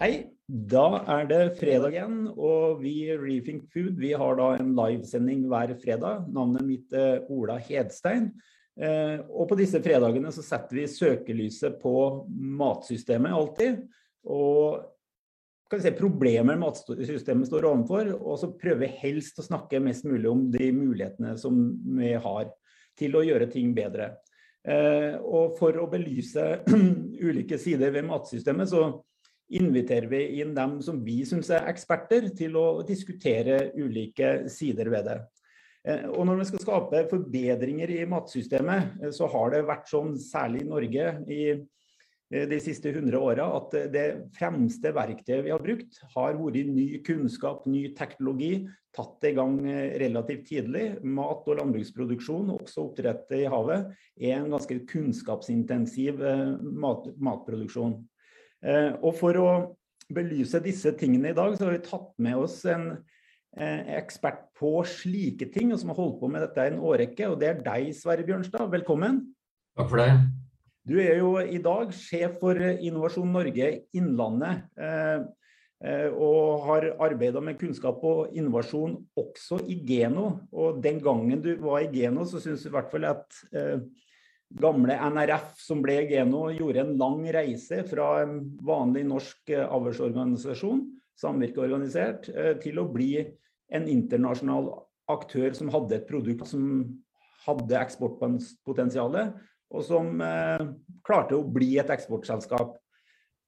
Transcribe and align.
Hei, 0.00 0.30
da 0.48 1.02
er 1.12 1.26
det 1.28 1.38
fredag 1.58 1.92
igjen, 1.92 2.20
og 2.32 2.78
vi 2.80 2.94
i 3.04 3.16
Rethink 3.20 3.66
Food 3.68 3.98
vi 4.00 4.14
har 4.16 4.38
da 4.38 4.54
en 4.56 4.70
livesending 4.72 5.42
hver 5.50 5.74
fredag. 5.82 6.22
Navnet 6.32 6.64
mitt 6.64 6.94
er 6.96 7.26
Ola 7.28 7.58
Hedstein. 7.60 8.30
Eh, 8.80 9.20
og 9.28 9.50
på 9.50 9.58
disse 9.58 9.76
fredagene 9.84 10.32
så 10.32 10.40
setter 10.40 10.78
vi 10.78 10.86
søkelyset 10.88 11.76
på 11.82 11.92
matsystemet 12.32 13.36
alltid. 13.36 13.82
Og 14.24 14.80
kan 15.68 15.82
vi 15.82 15.84
se, 15.84 15.92
problemer 16.00 16.56
matsystemet 16.64 17.50
står 17.50 17.68
overfor, 17.68 18.14
og 18.16 18.40
så 18.40 18.48
prøver 18.56 18.86
vi 18.86 18.90
helst 19.02 19.36
å 19.36 19.44
snakke 19.50 19.82
mest 19.84 20.08
mulig 20.08 20.32
om 20.32 20.46
de 20.48 20.72
mulighetene 20.78 21.36
som 21.44 21.60
vi 22.00 22.14
har 22.16 22.48
til 22.96 23.20
å 23.20 23.26
gjøre 23.28 23.52
ting 23.52 23.76
bedre. 23.76 24.14
Eh, 24.64 25.20
og 25.20 25.60
for 25.60 25.76
å 25.76 25.86
belyse 25.92 26.48
ulike 27.28 27.60
sider 27.60 27.92
ved 27.92 28.08
matsystemet, 28.08 28.72
så 28.72 28.88
inviterer 29.58 30.06
vi 30.10 30.22
inn 30.40 30.54
dem 30.54 30.78
som 30.84 31.00
vi 31.04 31.20
syns 31.26 31.50
er 31.54 31.68
eksperter, 31.70 32.30
til 32.36 32.56
å 32.60 32.66
diskutere 32.86 33.70
ulike 33.78 34.50
sider 34.52 34.90
ved 34.92 35.08
det. 35.10 35.20
Eh, 35.88 36.06
og 36.12 36.26
når 36.28 36.42
vi 36.42 36.48
skal 36.50 36.64
skape 36.66 37.04
forbedringer 37.10 37.92
i 37.94 38.00
matsystemet, 38.08 38.96
eh, 39.00 39.12
så 39.16 39.28
har 39.32 39.54
det 39.54 39.66
vært 39.68 39.88
sånn, 39.88 40.16
særlig 40.20 40.64
i 40.64 40.68
Norge 40.68 41.06
i 41.32 41.40
eh, 41.54 42.44
de 42.50 42.58
siste 42.60 42.92
100 42.92 43.16
åra, 43.16 43.46
at 43.56 43.76
det 43.94 44.04
fremste 44.36 44.92
verktøyet 44.96 45.46
vi 45.46 45.54
har 45.54 45.64
brukt, 45.64 46.02
har 46.14 46.36
vært 46.36 46.68
ny 46.68 46.86
kunnskap, 47.06 47.64
ny 47.66 47.88
teknologi, 47.96 48.68
tatt 48.92 49.24
i 49.24 49.32
gang 49.36 49.56
relativt 50.02 50.48
tidlig. 50.50 50.84
Mat- 51.06 51.46
og 51.48 51.60
landbruksproduksjon, 51.60 52.50
også 52.58 52.88
oppdrett 52.88 53.30
i 53.38 53.44
havet, 53.48 53.92
er 54.18 54.36
en 54.36 54.50
ganske 54.50 54.80
kunnskapsintensiv 54.90 56.18
mat 56.60 57.06
matproduksjon. 57.22 57.94
Eh, 58.60 58.92
og 59.00 59.14
for 59.16 59.38
å 59.40 59.50
belyse 60.12 60.60
disse 60.64 60.92
tingene 60.98 61.32
i 61.32 61.36
dag, 61.36 61.54
så 61.56 61.68
har 61.68 61.76
vi 61.76 61.86
tatt 61.86 62.12
med 62.20 62.36
oss 62.42 62.58
en 62.68 62.90
eh, 63.56 63.96
ekspert 63.96 64.48
på 64.58 64.80
slike 64.88 65.48
ting, 65.54 65.72
og 65.72 65.80
som 65.80 65.92
har 65.92 66.00
holdt 66.00 66.20
på 66.20 66.30
med 66.32 66.44
dette 66.44 66.66
i 66.66 66.72
en 66.74 66.82
årrekke. 66.90 67.30
Og 67.30 67.40
det 67.40 67.50
er 67.50 67.64
deg, 67.64 67.90
Sverre 67.96 68.26
Bjørnstad. 68.26 68.68
Velkommen. 68.72 69.22
Takk 69.78 69.92
for 69.92 70.02
det. 70.02 70.12
Du 70.90 70.96
er 71.00 71.20
jo 71.20 71.34
i 71.40 71.60
dag 71.62 71.92
sjef 71.94 72.40
for 72.40 72.58
Innovasjon 72.58 73.30
Norge 73.32 73.74
Innlandet. 73.96 74.66
Eh, 74.80 76.10
og 76.12 76.66
har 76.66 76.90
arbeida 77.00 77.40
med 77.40 77.56
kunnskap 77.56 78.02
og 78.04 78.34
innovasjon 78.36 78.98
også 79.16 79.62
i 79.64 79.78
Geno. 79.88 80.42
Og 80.52 80.82
den 80.84 80.98
gangen 81.00 81.40
du 81.40 81.54
var 81.62 81.86
i 81.86 81.88
Geno, 81.94 82.26
så 82.28 82.42
syns 82.42 82.66
i 82.68 82.72
hvert 82.74 82.90
fall 82.92 83.06
at 83.08 83.38
gamle 84.50 84.96
NRF, 85.10 85.54
som 85.62 85.82
ble 85.82 86.00
Geno, 86.10 86.48
gjorde 86.52 86.82
en 86.82 86.96
lang 86.98 87.22
reise 87.32 87.84
fra 87.88 88.08
en 88.24 88.40
vanlig 88.66 89.04
norsk 89.06 89.52
eh, 89.54 89.62
avlsorganisasjon, 89.62 90.82
samvirkeorganisert, 91.20 92.30
eh, 92.34 92.56
til 92.62 92.80
å 92.82 92.88
bli 92.90 93.14
en 93.70 93.86
internasjonal 93.90 94.72
aktør 95.10 95.54
som 95.56 95.70
hadde 95.72 96.00
et 96.00 96.08
produkt 96.08 96.48
som 96.50 96.64
hadde 97.46 97.78
eksportpotensial, 97.78 99.16
og 99.70 99.86
som 99.86 100.18
eh, 100.24 100.66
klarte 101.06 101.38
å 101.38 101.46
bli 101.46 101.76
et 101.80 101.92
eksportselskap. 101.94 102.74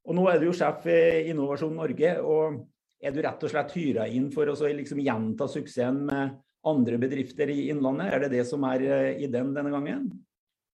Og 0.02 0.18
nå 0.18 0.26
er 0.30 0.38
du 0.38 0.48
jo 0.48 0.56
sjef 0.56 0.86
i 0.90 1.30
Innovasjon 1.30 1.76
Norge, 1.78 2.16
og 2.22 2.62
er 3.02 3.14
du 3.14 3.22
rett 3.22 3.42
og 3.42 3.50
slett 3.50 3.74
hyra 3.74 4.06
inn 4.06 4.30
for 4.34 4.46
å 4.50 4.54
liksom 4.54 5.02
gjenta 5.02 5.48
suksessen 5.50 6.04
med 6.06 6.38
andre 6.66 6.98
bedrifter 7.02 7.50
i 7.50 7.68
Innlandet? 7.74 8.10
Er 8.10 8.24
det 8.24 8.36
det 8.36 8.44
som 8.46 8.62
er 8.70 8.82
ideen 9.18 9.50
denne 9.54 9.70
gangen? 9.74 10.10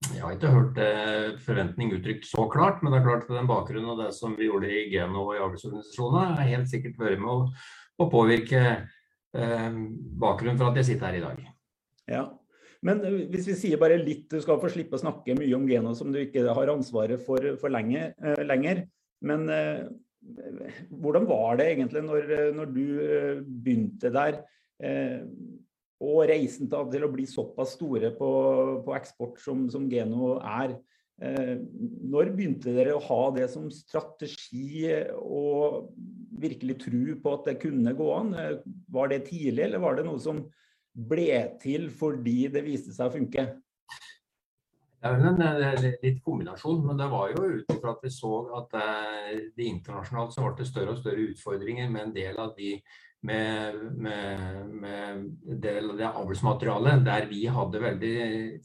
Jeg 0.06 0.22
har 0.22 0.34
ikke 0.34 0.50
hørt 0.54 0.78
eh, 0.82 1.36
forventning 1.42 1.90
uttrykt 1.96 2.26
så 2.28 2.44
klart, 2.50 2.82
men 2.82 2.94
det 2.94 3.00
er 3.00 3.06
klart 3.08 3.24
at 3.26 3.34
den 3.34 3.48
bakgrunnen 3.50 3.92
og 3.92 4.00
det 4.00 4.12
som 4.14 4.36
vi 4.38 4.46
gjorde 4.46 4.70
i 4.70 4.86
Geno 4.92 5.24
og 5.26 5.34
i 5.34 5.42
arbeidsorganisasjonene, 5.42 6.36
har 6.38 6.50
helt 6.52 6.70
sikkert 6.70 7.00
vært 7.02 7.22
med 7.22 7.32
å, 7.32 7.38
å 7.98 8.08
påvirke 8.12 8.62
eh, 8.70 9.78
bakgrunnen 10.22 10.60
for 10.60 10.70
at 10.70 10.78
jeg 10.78 10.92
sitter 10.92 11.10
her 11.10 11.18
i 11.18 11.24
dag. 11.24 11.42
Ja, 12.08 12.24
men 12.86 13.02
eh, 13.04 13.18
hvis 13.32 13.50
vi 13.50 13.56
sier 13.58 13.80
bare 13.82 13.98
litt, 14.00 14.28
du 14.30 14.38
skal 14.44 14.60
få 14.62 14.70
slippe 14.72 14.98
å 14.98 15.02
snakke 15.02 15.36
mye 15.38 15.58
om 15.58 15.66
Geno 15.70 15.94
som 15.98 16.14
du 16.14 16.22
ikke 16.22 16.46
har 16.46 16.72
ansvaret 16.72 17.24
for, 17.26 17.50
for 17.58 17.74
lenge, 17.74 18.12
eh, 18.22 18.42
lenger. 18.46 18.84
Men 19.26 19.48
eh, 19.50 19.88
hvordan 20.94 21.26
var 21.26 21.58
det 21.58 21.72
egentlig 21.72 22.04
når, 22.06 22.34
når 22.54 22.74
du 22.74 22.84
eh, 23.02 23.42
begynte 23.42 24.14
der? 24.14 24.44
Og 25.98 26.20
reisen 26.30 26.68
til, 26.70 27.04
å 27.04 27.10
bli 27.10 27.26
såpass 27.26 27.74
store 27.76 28.12
på, 28.18 28.30
på 28.86 28.94
eksport 28.94 29.40
som, 29.42 29.66
som, 29.72 29.88
Geno 29.90 30.36
er. 30.38 30.76
Eh, 31.18 31.56
når 32.06 32.30
begynte 32.36 32.74
dere 32.76 32.94
å 32.94 33.02
ha 33.08 33.22
det 33.34 33.48
som 33.50 33.66
strategi 33.74 34.86
og 35.18 35.90
virkelig 36.38 36.78
tro 36.84 37.16
på 37.22 37.32
at 37.34 37.50
det 37.50 37.56
kunne 37.64 37.96
gå 37.98 38.12
an? 38.14 38.34
Eh, 38.38 38.60
var 38.94 39.10
det 39.10 39.24
tidlig, 39.30 39.64
eller 39.66 39.82
var 39.82 39.98
det 39.98 40.06
noe 40.06 40.22
som 40.22 40.44
ble 40.98 41.32
til 41.62 41.88
fordi 41.94 42.44
det 42.54 42.62
viste 42.66 42.94
seg 42.94 43.10
å 43.10 43.16
funke? 43.18 43.48
Det 44.98 45.06
er 45.06 45.14
vel 45.14 45.28
en 45.30 45.84
litt 46.02 46.22
kombinasjon, 46.26 46.80
men 46.86 46.98
det 46.98 47.06
var 47.10 47.30
jo 47.30 47.44
ut 47.58 47.68
ifra 47.70 47.92
at 47.94 48.00
vi 48.02 48.10
så 48.10 48.32
at 48.58 48.72
eh, 48.78 49.44
det 49.54 49.66
internasjonalt 49.66 50.34
så 50.34 50.46
ble 50.46 50.56
det 50.58 50.70
større 50.70 50.94
og 50.94 51.02
større 51.02 51.28
utfordringer 51.32 51.90
med 51.90 52.08
en 52.08 52.16
del 52.16 52.40
av 52.42 52.56
de 52.58 52.72
med, 53.26 53.74
med, 53.98 54.74
med 54.82 55.66
av 55.66 55.96
det 55.98 56.10
avlsmaterialet 56.22 57.04
der 57.06 57.26
vi 57.30 57.44
hadde 57.50 57.82
veldig 57.82 58.16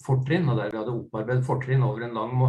fortrinn, 0.03 0.50
og 0.50 0.59
der 0.59 0.74
vi 0.74 0.80
hadde 0.81 0.97
opparbeidet 0.97 1.47
fortrinn 1.47 1.86
over 1.86 2.06
en 2.06 2.18
lang, 2.18 2.44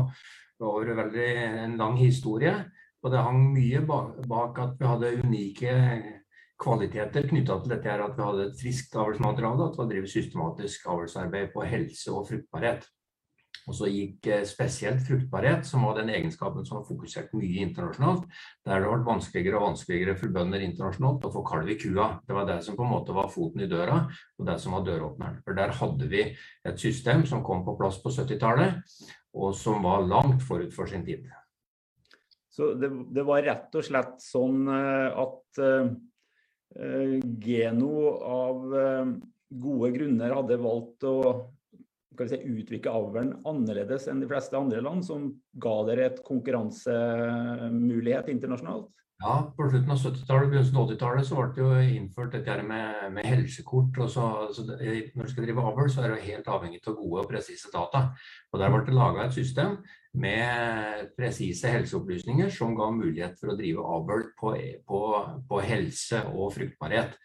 over 0.61 0.93
veldig, 1.01 1.31
en 1.65 1.79
lang 1.81 1.97
historie. 2.01 2.57
Og 3.05 3.13
det 3.13 3.21
hang 3.21 3.41
mye 3.53 3.81
bak, 3.85 4.61
at 4.61 4.77
vi 4.81 4.89
hadde 4.89 5.17
unike 5.25 5.73
kvaliteter 6.61 7.27
knytta 7.29 7.59
til 7.61 7.75
dette 7.75 7.91
her, 7.91 8.05
at 8.05 8.17
vi 8.17 8.25
hadde 8.25 8.47
et 8.49 8.61
friskt 8.61 8.95
avlsmateriale, 8.97 9.69
at 9.69 9.77
vi 9.77 9.83
har 9.83 9.91
drevet 9.91 10.13
systematisk 10.13 10.87
avlsarbeid 10.93 11.53
på 11.53 11.67
helse 11.69 12.13
og 12.15 12.29
fruktbarhet. 12.31 12.87
Og 13.65 13.77
så 13.79 13.89
gikk 13.89 14.27
eh, 14.29 14.43
spesielt 14.49 15.01
fruktbarhet, 15.07 15.65
som 15.67 15.87
var 15.87 15.97
den 15.99 16.11
egenskapen 16.13 16.67
som 16.67 16.81
var 16.81 16.89
fokusert 16.89 17.33
mye 17.37 17.63
internasjonalt. 17.65 18.27
Der 18.67 18.83
det 18.83 18.91
ble 18.91 19.07
vanskeligere 19.07 19.61
og 19.61 19.71
vanskeligere 19.71 20.17
for 20.21 20.35
bønder 20.35 20.65
internasjonalt 20.67 21.25
å 21.25 21.33
få 21.33 21.45
kalv 21.49 21.71
i 21.73 21.79
kua. 21.81 22.11
Det 22.27 22.37
var 22.37 22.49
det 22.51 22.59
som 22.67 22.77
på 22.77 22.85
en 22.85 22.93
måte 22.93 23.17
var 23.17 23.33
foten 23.33 23.65
i 23.65 23.71
døra, 23.71 24.03
og 24.39 24.51
det 24.51 24.59
som 24.61 24.77
var 24.77 24.85
døråpneren. 24.89 25.41
For 25.47 25.57
der 25.57 25.73
hadde 25.81 26.11
vi 26.13 26.27
et 26.35 26.83
system 26.83 27.25
som 27.31 27.45
kom 27.47 27.65
på 27.65 27.77
plass 27.81 28.01
på 28.05 28.13
70-tallet, 28.13 28.83
og 29.35 29.57
som 29.59 29.87
var 29.87 30.05
langt 30.07 30.45
forut 30.47 30.75
for 30.75 30.91
sin 30.91 31.07
tid. 31.07 31.25
Så 32.55 32.75
det, 32.79 32.91
det 33.11 33.25
var 33.27 33.43
rett 33.43 33.73
og 33.75 33.83
slett 33.83 34.21
sånn 34.23 34.69
eh, 34.71 35.23
at 35.25 35.59
uh, 35.59 35.89
Geno 37.43 38.13
av 38.29 38.61
uh, 38.71 39.11
gode 39.51 39.91
grunner 39.97 40.37
hadde 40.37 40.61
valgt 40.63 41.07
å 41.09 41.17
si, 42.31 42.39
utvikle 42.39 42.91
avlen 42.95 43.35
annerledes 43.49 44.09
enn 44.11 44.21
de 44.23 44.29
fleste 44.31 44.57
andre 44.59 44.81
land, 44.85 45.03
som 45.07 45.21
ga 45.61 45.77
dere 45.89 46.03
et 46.11 46.19
konkurransemulighet 46.27 48.27
internasjonalt? 48.33 48.89
Ja, 49.23 49.35
på 49.57 49.69
slutten 49.71 49.93
av 49.95 50.01
70-tallet 50.03 50.51
begynnelsen 50.51 50.77
av 50.77 50.89
80-tallet 50.91 51.29
så 51.29 51.37
ble 51.39 51.47
det 51.55 51.63
jo 51.63 51.69
innført 51.97 52.33
dette 52.35 52.57
med, 52.67 53.05
med 53.15 53.29
helsekort. 53.29 54.01
og 54.03 54.09
så, 54.11 54.25
så 54.53 54.61
det, 54.69 54.77
Når 55.15 55.23
du 55.23 55.31
skal 55.33 55.47
drive 55.47 55.67
avl, 55.71 55.87
så 55.93 56.03
er 56.03 56.09
du 56.13 56.27
helt 56.27 56.51
avhengig 56.51 56.83
av 56.83 56.99
gode 56.99 57.23
og 57.23 57.31
presise 57.31 57.69
data. 57.73 58.01
Og 58.53 58.61
Der 58.61 58.75
ble 58.75 58.83
det 58.85 58.97
laga 58.97 59.25
et 59.25 59.37
system 59.37 59.79
med 60.19 61.15
presise 61.17 61.73
helseopplysninger 61.73 62.49
som 62.53 62.77
ga 62.77 62.91
mulighet 62.93 63.39
for 63.41 63.55
å 63.55 63.59
drive 63.59 63.87
avl 63.97 64.29
på, 64.41 64.53
på, 64.91 65.01
på 65.49 65.65
helse 65.71 66.21
og 66.35 66.53
fruktbarhet. 66.59 67.17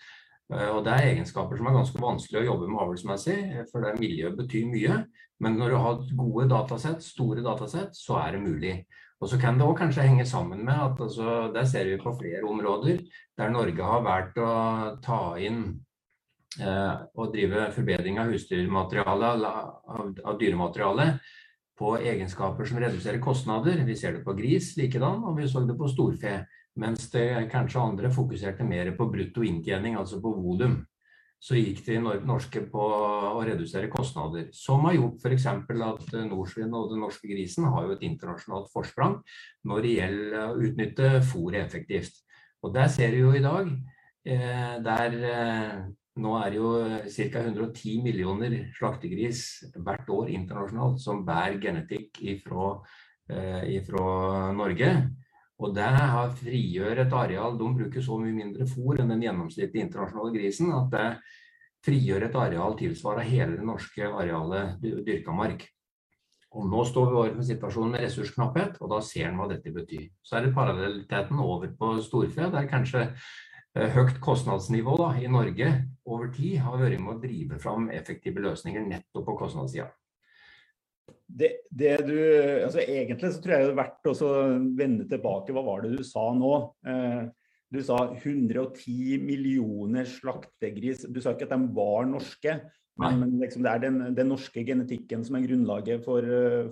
Eh, 0.53 0.69
og 0.69 0.83
Det 0.85 0.93
er 0.93 1.09
egenskaper 1.13 1.57
som 1.57 1.67
er 1.69 1.77
ganske 1.77 2.01
vanskelig 2.01 2.41
å 2.41 2.47
jobbe 2.47 2.69
med 2.69 2.81
avlsmessig, 2.85 3.37
eh, 3.53 3.65
for 3.71 3.85
det 3.85 3.99
miljøet 3.99 4.37
betyr 4.37 4.69
mye. 4.69 5.03
Men 5.39 5.57
når 5.57 5.69
du 5.69 5.77
har 5.77 6.01
gode 6.17 6.47
datasett, 6.49 7.03
store 7.03 7.43
datasett, 7.45 7.93
så 7.95 8.17
er 8.23 8.31
det 8.33 8.41
mulig. 8.41 8.85
Og 9.21 9.29
så 9.29 9.39
kan 9.39 9.57
det 9.59 9.67
òg 9.67 9.77
kanskje 9.77 10.07
henge 10.07 10.25
sammen 10.25 10.63
med 10.65 10.75
at 10.75 10.99
altså, 10.99 11.51
der 11.53 11.65
ser 11.65 11.85
vi 11.85 11.99
på 11.99 12.15
flere 12.15 12.47
områder 12.47 13.01
der 13.37 13.49
Norge 13.51 13.83
har 13.83 14.01
valgt 14.01 14.37
å 14.39 14.51
ta 15.03 15.35
inn 15.37 15.81
eh, 16.59 16.95
og 17.15 17.33
drive 17.33 17.67
forbedring 17.75 18.19
av 18.19 18.31
husdyrmateriale, 18.31 19.33
av, 19.35 20.13
av 20.23 20.39
dyremateriale, 20.39 21.19
på 21.79 21.93
egenskaper 21.99 22.67
som 22.67 22.79
reduserer 22.79 23.21
kostnader. 23.23 23.83
Vi 23.87 23.95
ser 23.95 24.17
det 24.17 24.25
på 24.25 24.35
gris 24.35 24.73
likedan, 24.79 25.23
og 25.23 25.37
vi 25.37 25.47
så 25.47 25.63
det 25.63 25.77
på 25.79 25.87
storfe. 25.87 26.41
Mens 26.79 27.09
det 27.11 27.49
kanskje 27.51 27.81
andre 27.81 28.11
fokuserte 28.13 28.63
mer 28.67 28.93
på 28.95 29.09
brutto 29.11 29.43
inntjening, 29.43 29.97
altså 29.99 30.21
på 30.23 30.31
volum. 30.37 30.79
Så 31.39 31.55
gikk 31.55 31.85
de 31.85 31.99
norske 32.03 32.65
på 32.67 32.83
å 32.83 33.39
redusere 33.47 33.87
kostnader. 33.91 34.49
Som 34.55 34.83
har 34.87 34.97
gjort 34.97 35.23
f.eks. 35.23 35.45
at 35.47 36.15
nordsvin 36.27 36.73
og 36.75 36.89
den 36.91 37.03
norske 37.03 37.29
grisen 37.31 37.67
har 37.71 37.87
jo 37.87 37.95
et 37.95 38.03
internasjonalt 38.03 38.67
forsprang 38.73 39.21
når 39.67 39.85
det 39.85 39.93
gjelder 39.95 40.41
å 40.41 40.57
utnytte 40.67 41.13
fôret 41.29 41.61
effektivt. 41.63 42.19
Og 42.63 42.75
der 42.75 42.91
ser 42.91 43.15
vi 43.15 43.23
jo 43.23 43.31
i 43.31 43.43
dag 43.43 43.71
eh, 44.27 44.75
der 44.83 45.15
eh, 45.29 45.77
nå 46.19 46.35
er 46.41 46.51
det 46.51 46.59
jo 46.59 46.73
ca. 47.31 47.45
110 47.45 48.03
millioner 48.03 48.57
slaktegris 48.75 49.45
hvert 49.77 50.11
år 50.11 50.33
internasjonalt 50.35 50.99
som 50.99 51.23
bærer 51.27 51.59
genetikk 51.63 52.19
ifra, 52.35 52.73
eh, 53.31 53.63
ifra 53.77 54.51
Norge. 54.59 54.91
Og 55.59 55.73
det 55.75 55.87
har 55.91 56.31
frigjør 56.39 57.01
et 57.03 57.13
areal 57.15 57.57
De 57.59 57.67
bruker 57.75 58.03
så 58.03 58.15
mye 58.21 58.35
mindre 58.35 58.67
fôr 58.69 59.01
enn 59.01 59.11
den 59.11 59.25
gjennomsnittlige 59.25 59.89
internasjonale 59.89 60.31
grisen 60.37 60.71
at 60.75 60.93
det 60.93 61.07
frigjør 61.85 62.27
et 62.27 62.37
areal 62.39 62.77
tilsvarende 62.79 63.27
hele 63.27 63.57
det 63.57 63.67
norske 63.67 64.07
arealet 64.07 64.79
dyrka 64.83 65.35
mark. 65.35 65.67
Og 66.49 66.65
nå 66.65 66.81
står 66.87 67.11
vi 67.11 67.17
overfor 67.19 67.45
situasjonen 67.45 67.51
situasjon 67.51 67.91
med 67.93 68.03
ressursknapphet, 68.03 68.79
og 68.81 68.89
da 68.89 69.01
ser 69.05 69.27
en 69.27 69.37
hva 69.37 69.45
dette 69.51 69.73
betyr. 69.73 70.07
Så 70.25 70.39
er 70.39 70.47
det 70.47 70.55
parallelliteten 70.55 71.43
over 71.43 71.69
på 71.77 71.91
storfe, 72.01 72.49
der 72.55 72.69
kanskje 72.71 73.03
eh, 73.05 73.91
høyt 73.93 74.17
kostnadsnivå 74.23 74.97
da, 74.97 75.11
i 75.21 75.29
Norge 75.29 75.69
over 76.09 76.31
tid 76.33 76.57
har 76.65 76.79
vært 76.81 77.03
med 77.03 77.13
å 77.13 77.21
drive 77.21 77.61
fram 77.61 77.91
effektive 77.93 78.41
løsninger 78.47 78.87
nettopp 78.87 79.27
på 79.29 79.37
kostnadssida. 79.43 79.91
Det, 81.25 81.49
det 81.69 81.97
du, 82.07 82.15
altså 82.65 82.81
egentlig 82.83 83.33
så 83.33 83.41
tror 83.43 83.55
jeg 83.55 83.67
det 83.67 83.73
er 83.73 83.79
verdt 83.79 84.09
å 84.11 84.31
vende 84.77 85.07
tilbake. 85.09 85.53
Hva 85.55 85.63
var 85.65 85.85
det 85.85 85.93
du 85.97 86.03
sa 86.07 86.25
nå? 86.35 86.53
Eh, 86.87 87.21
du 87.69 87.79
sa 87.85 87.99
110 88.15 89.21
millioner 89.21 90.07
slaktegris. 90.09 91.05
Du 91.05 91.21
sa 91.21 91.35
ikke 91.35 91.45
at 91.45 91.53
de 91.53 91.69
var 91.77 92.07
norske, 92.09 92.55
men, 92.99 93.19
men 93.21 93.35
liksom 93.39 93.63
det 93.63 93.71
er 93.71 93.83
den, 93.85 93.99
den, 94.17 94.31
norske 94.33 94.63
genetikken 94.65 95.21
som 95.23 95.37
er 95.37 95.45
grunnlaget 95.45 96.03
for, 96.03 96.25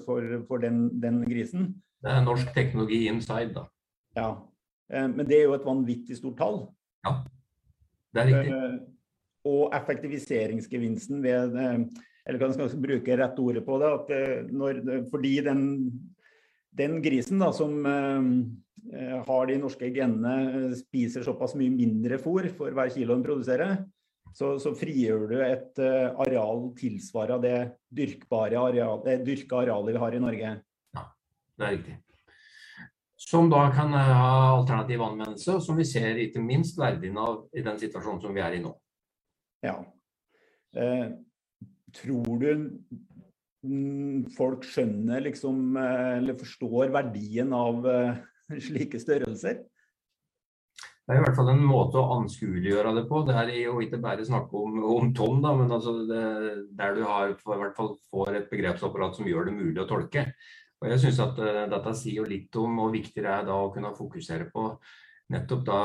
for, 0.04 0.26
for 0.50 0.64
den, 0.64 0.88
den, 1.04 1.22
grisen. 1.30 1.70
Det 2.04 2.12
er 2.12 2.26
norsk 2.26 2.50
teknologi 2.56 3.06
inside, 3.12 3.54
da. 3.56 3.68
Ja. 4.18 4.32
Eh, 4.92 5.08
men 5.08 5.24
det 5.30 5.40
er 5.40 5.48
jo 5.48 5.56
et 5.56 5.68
vanvittig 5.68 6.18
stort 6.20 6.40
tall. 6.42 6.62
Ja, 7.06 7.14
det 8.14 8.24
er 8.24 8.32
riktig. 8.32 8.58
Eh, 8.58 8.78
og 9.48 9.76
effektiviseringsgevinsten 9.78 11.22
ved 11.24 11.56
eh, 11.62 11.78
eller 12.28 12.42
kan 12.42 12.54
jeg 12.60 12.80
bruke 12.84 13.18
rett 13.18 13.38
ordet 13.40 13.64
på 13.66 13.80
det, 13.80 13.90
at 14.02 14.10
eh, 14.16 14.48
når, 14.52 14.82
fordi 15.12 15.34
den, 15.46 15.62
den, 16.76 16.98
grisen 17.04 17.40
da, 17.40 17.54
som 17.56 17.78
uh, 17.88 19.22
har 19.28 19.46
de 19.48 19.60
norske 19.62 19.88
genene, 19.96 20.74
spiser 20.76 21.24
såpass 21.24 21.56
mye 21.60 21.72
mindre 21.72 22.20
fôr 22.20 22.50
for 22.58 22.76
hver 22.76 22.92
kilo 22.92 23.16
den 23.16 23.24
produserer, 23.24 23.78
så, 24.36 24.58
så 24.60 24.74
frigjør 24.76 25.24
du 25.32 25.38
et 25.40 25.80
uh, 25.80 26.18
areal 26.26 26.68
tilsvarende 26.78 27.48
det 27.48 27.62
dyrkbare 27.96 28.60
areal, 28.60 29.00
det 29.06 29.22
dyrka 29.26 29.64
arealet 29.64 29.96
vi 29.96 30.02
har 30.04 30.18
i 30.18 30.22
Norge. 30.26 30.52
Ja, 30.98 31.06
det 31.56 31.70
er 31.70 31.74
riktig. 31.78 31.96
Som 33.18 33.48
da 33.50 33.64
kan 33.74 33.96
ha 33.96 34.58
alternativ 34.58 35.02
anvendelse, 35.02 35.56
og 35.56 35.64
som 35.64 35.80
vi 35.80 35.88
ser 35.88 36.20
ikke 36.22 36.44
minst 36.44 36.76
verdien 36.78 37.16
av 37.18 37.48
i 37.56 37.64
den 37.66 37.80
situasjonen 37.80 38.20
som 38.22 38.36
vi 38.36 38.44
er 38.44 38.60
i 38.60 38.62
nå. 38.62 38.76
Ja. 39.64 39.80
Uh, 40.76 41.16
tror 41.96 42.42
du 42.42 42.52
folk 44.36 44.66
skjønner 44.68 45.24
liksom, 45.26 45.78
eh, 45.80 46.12
eller 46.20 46.38
forstår 46.40 46.94
verdien 46.94 47.54
av 47.56 47.88
eh, 47.90 48.22
slike 48.70 49.00
størrelser? 49.02 49.64
Det 51.08 51.16
er 51.16 51.22
i 51.22 51.24
hvert 51.24 51.38
fall 51.38 51.54
en 51.54 51.64
måte 51.64 52.00
å 52.02 52.18
anskueliggjøre 52.18 52.92
det 52.98 53.06
på. 53.08 53.22
Det 53.28 53.36
er 53.40 53.52
jo 53.62 53.78
ikke 53.80 54.02
bare 54.04 54.26
snakk 54.28 54.52
om, 54.60 54.82
om 54.84 55.14
Tom, 55.16 55.40
da, 55.44 55.54
men 55.56 55.72
altså 55.72 55.94
det, 56.04 56.24
der 56.76 56.98
du 56.98 57.06
har, 57.08 57.32
i 57.32 57.60
hvert 57.62 57.78
fall 57.78 57.94
får 58.12 58.42
et 58.42 58.50
begrepsapparat 58.52 59.16
som 59.16 59.30
gjør 59.30 59.48
det 59.48 59.56
mulig 59.56 59.80
å 59.86 59.88
tolke. 59.88 60.26
Og 60.84 60.92
jeg 60.92 61.00
synes 61.06 61.22
at 61.24 61.40
uh, 61.40 61.64
Dette 61.72 61.94
sier 61.96 62.20
jo 62.20 62.28
litt 62.28 62.60
om 62.60 62.76
hvor 62.78 62.92
viktig 62.94 63.24
det 63.24 63.32
er 63.32 63.48
da 63.48 63.56
å 63.56 63.72
kunne 63.74 63.96
fokusere 63.96 64.50
på 64.52 64.68
nettopp 65.34 65.64
da 65.68 65.82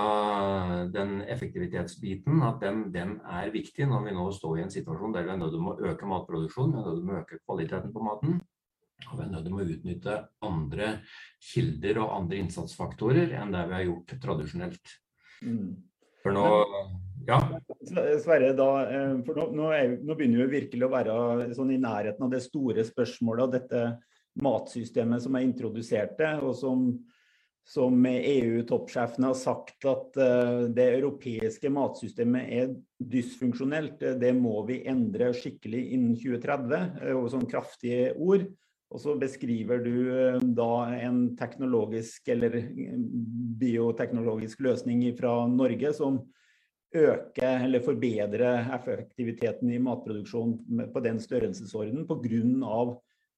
den 0.94 1.21
effektivitetsbiten, 1.27 2.43
at 2.47 2.62
den, 2.62 2.85
den, 2.94 3.17
er 3.27 3.50
viktig 3.55 3.89
når 3.91 4.06
vi 4.06 4.17
nå 4.17 4.29
står 4.35 4.59
i 4.61 4.65
en 4.67 4.75
situasjon 4.75 5.15
der 5.15 5.27
vi 5.27 5.35
er 5.35 5.41
nødt 5.41 5.55
til 5.56 5.67
å 5.67 5.93
øke 5.93 6.11
matproduksjonen, 6.11 6.75
vi 6.77 6.83
er 6.83 6.89
nødt 6.89 7.00
til 7.03 7.12
å 7.15 7.21
øke 7.23 7.41
kvaliteten 7.43 7.94
på 7.94 8.05
maten. 8.06 8.41
Og 9.11 9.17
vi 9.19 9.25
er 9.25 9.31
nødt 9.33 9.49
til 9.49 9.56
å 9.56 9.65
utnytte 9.75 10.19
andre 10.47 10.91
kilder 11.43 12.05
og 12.05 12.12
andre 12.21 12.43
innsatsfaktorer 12.44 13.35
enn 13.41 13.55
det 13.55 13.65
vi 13.67 13.79
har 13.79 13.89
gjort 13.89 14.15
tradisjonelt. 14.23 14.94
Mm. 15.43 15.73
For 16.23 16.37
nå 16.37 16.47
ja. 17.27 17.39
Sverre, 18.23 18.53
da, 18.59 18.69
eh, 18.91 19.17
for 19.27 19.39
nå, 19.39 19.49
nå, 19.55 19.69
er, 19.75 19.97
nå, 20.03 20.15
begynner 20.19 20.47
vi 20.47 20.61
virkelig 20.61 20.87
å 20.87 20.93
være 20.93 21.50
sånn 21.55 21.71
i 21.75 21.81
nærheten 21.83 22.27
av 22.27 22.33
det 22.33 22.43
store 22.43 22.83
spørsmålet 22.87 23.44
og 23.44 23.55
dette 23.55 23.83
matsystemet 24.43 25.23
som 25.23 25.37
er 25.37 25.47
introdusert, 25.47 26.19
og 26.43 26.55
som 26.59 26.87
som 27.64 28.06
EU-toppsjefene 28.06 29.31
har 29.31 29.38
sagt 29.38 29.87
at 29.87 30.19
uh, 30.19 30.64
det 30.75 30.88
europeiske 30.99 31.70
matsystemet 31.73 32.50
er 32.50 32.73
dysfunksjonelt. 32.99 34.03
Det 34.20 34.32
må 34.37 34.64
vi 34.69 34.82
endre 34.91 35.31
skikkelig 35.37 35.85
innen 35.94 36.17
2030, 36.19 36.99
uh, 37.05 37.14
og 37.20 37.31
sånn 37.32 37.49
kraftige 37.50 38.12
ord. 38.19 38.49
Og 38.93 39.00
så 39.00 39.14
beskriver 39.17 39.81
du 39.81 39.94
da 40.53 40.73
en 40.99 41.31
teknologisk 41.38 42.26
eller 42.29 42.59
bioteknologisk 43.62 44.61
løsning 44.67 45.06
fra 45.17 45.47
Norge 45.49 45.94
som 45.97 46.19
øker 46.93 47.65
eller 47.65 47.81
forbedrer 47.81 48.69
effektiviteten 48.76 49.70
i 49.73 49.81
matproduksjon 49.81 50.58
på 50.93 51.03
den 51.05 51.20
størrelsesordenen 51.25 52.05
pga. 52.05 52.82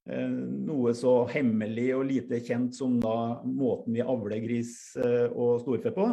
Eh, 0.04 0.28
noe 0.28 0.92
så 0.92 1.22
hemmelig 1.32 1.86
og 1.96 2.04
lite 2.10 2.42
kjent 2.44 2.76
som 2.76 2.98
da 3.00 3.40
måten 3.48 3.96
vi 3.96 4.04
avler 4.04 4.42
gris 4.44 4.74
eh, 5.00 5.30
og 5.32 5.62
storfe 5.62 5.94
på. 5.96 6.08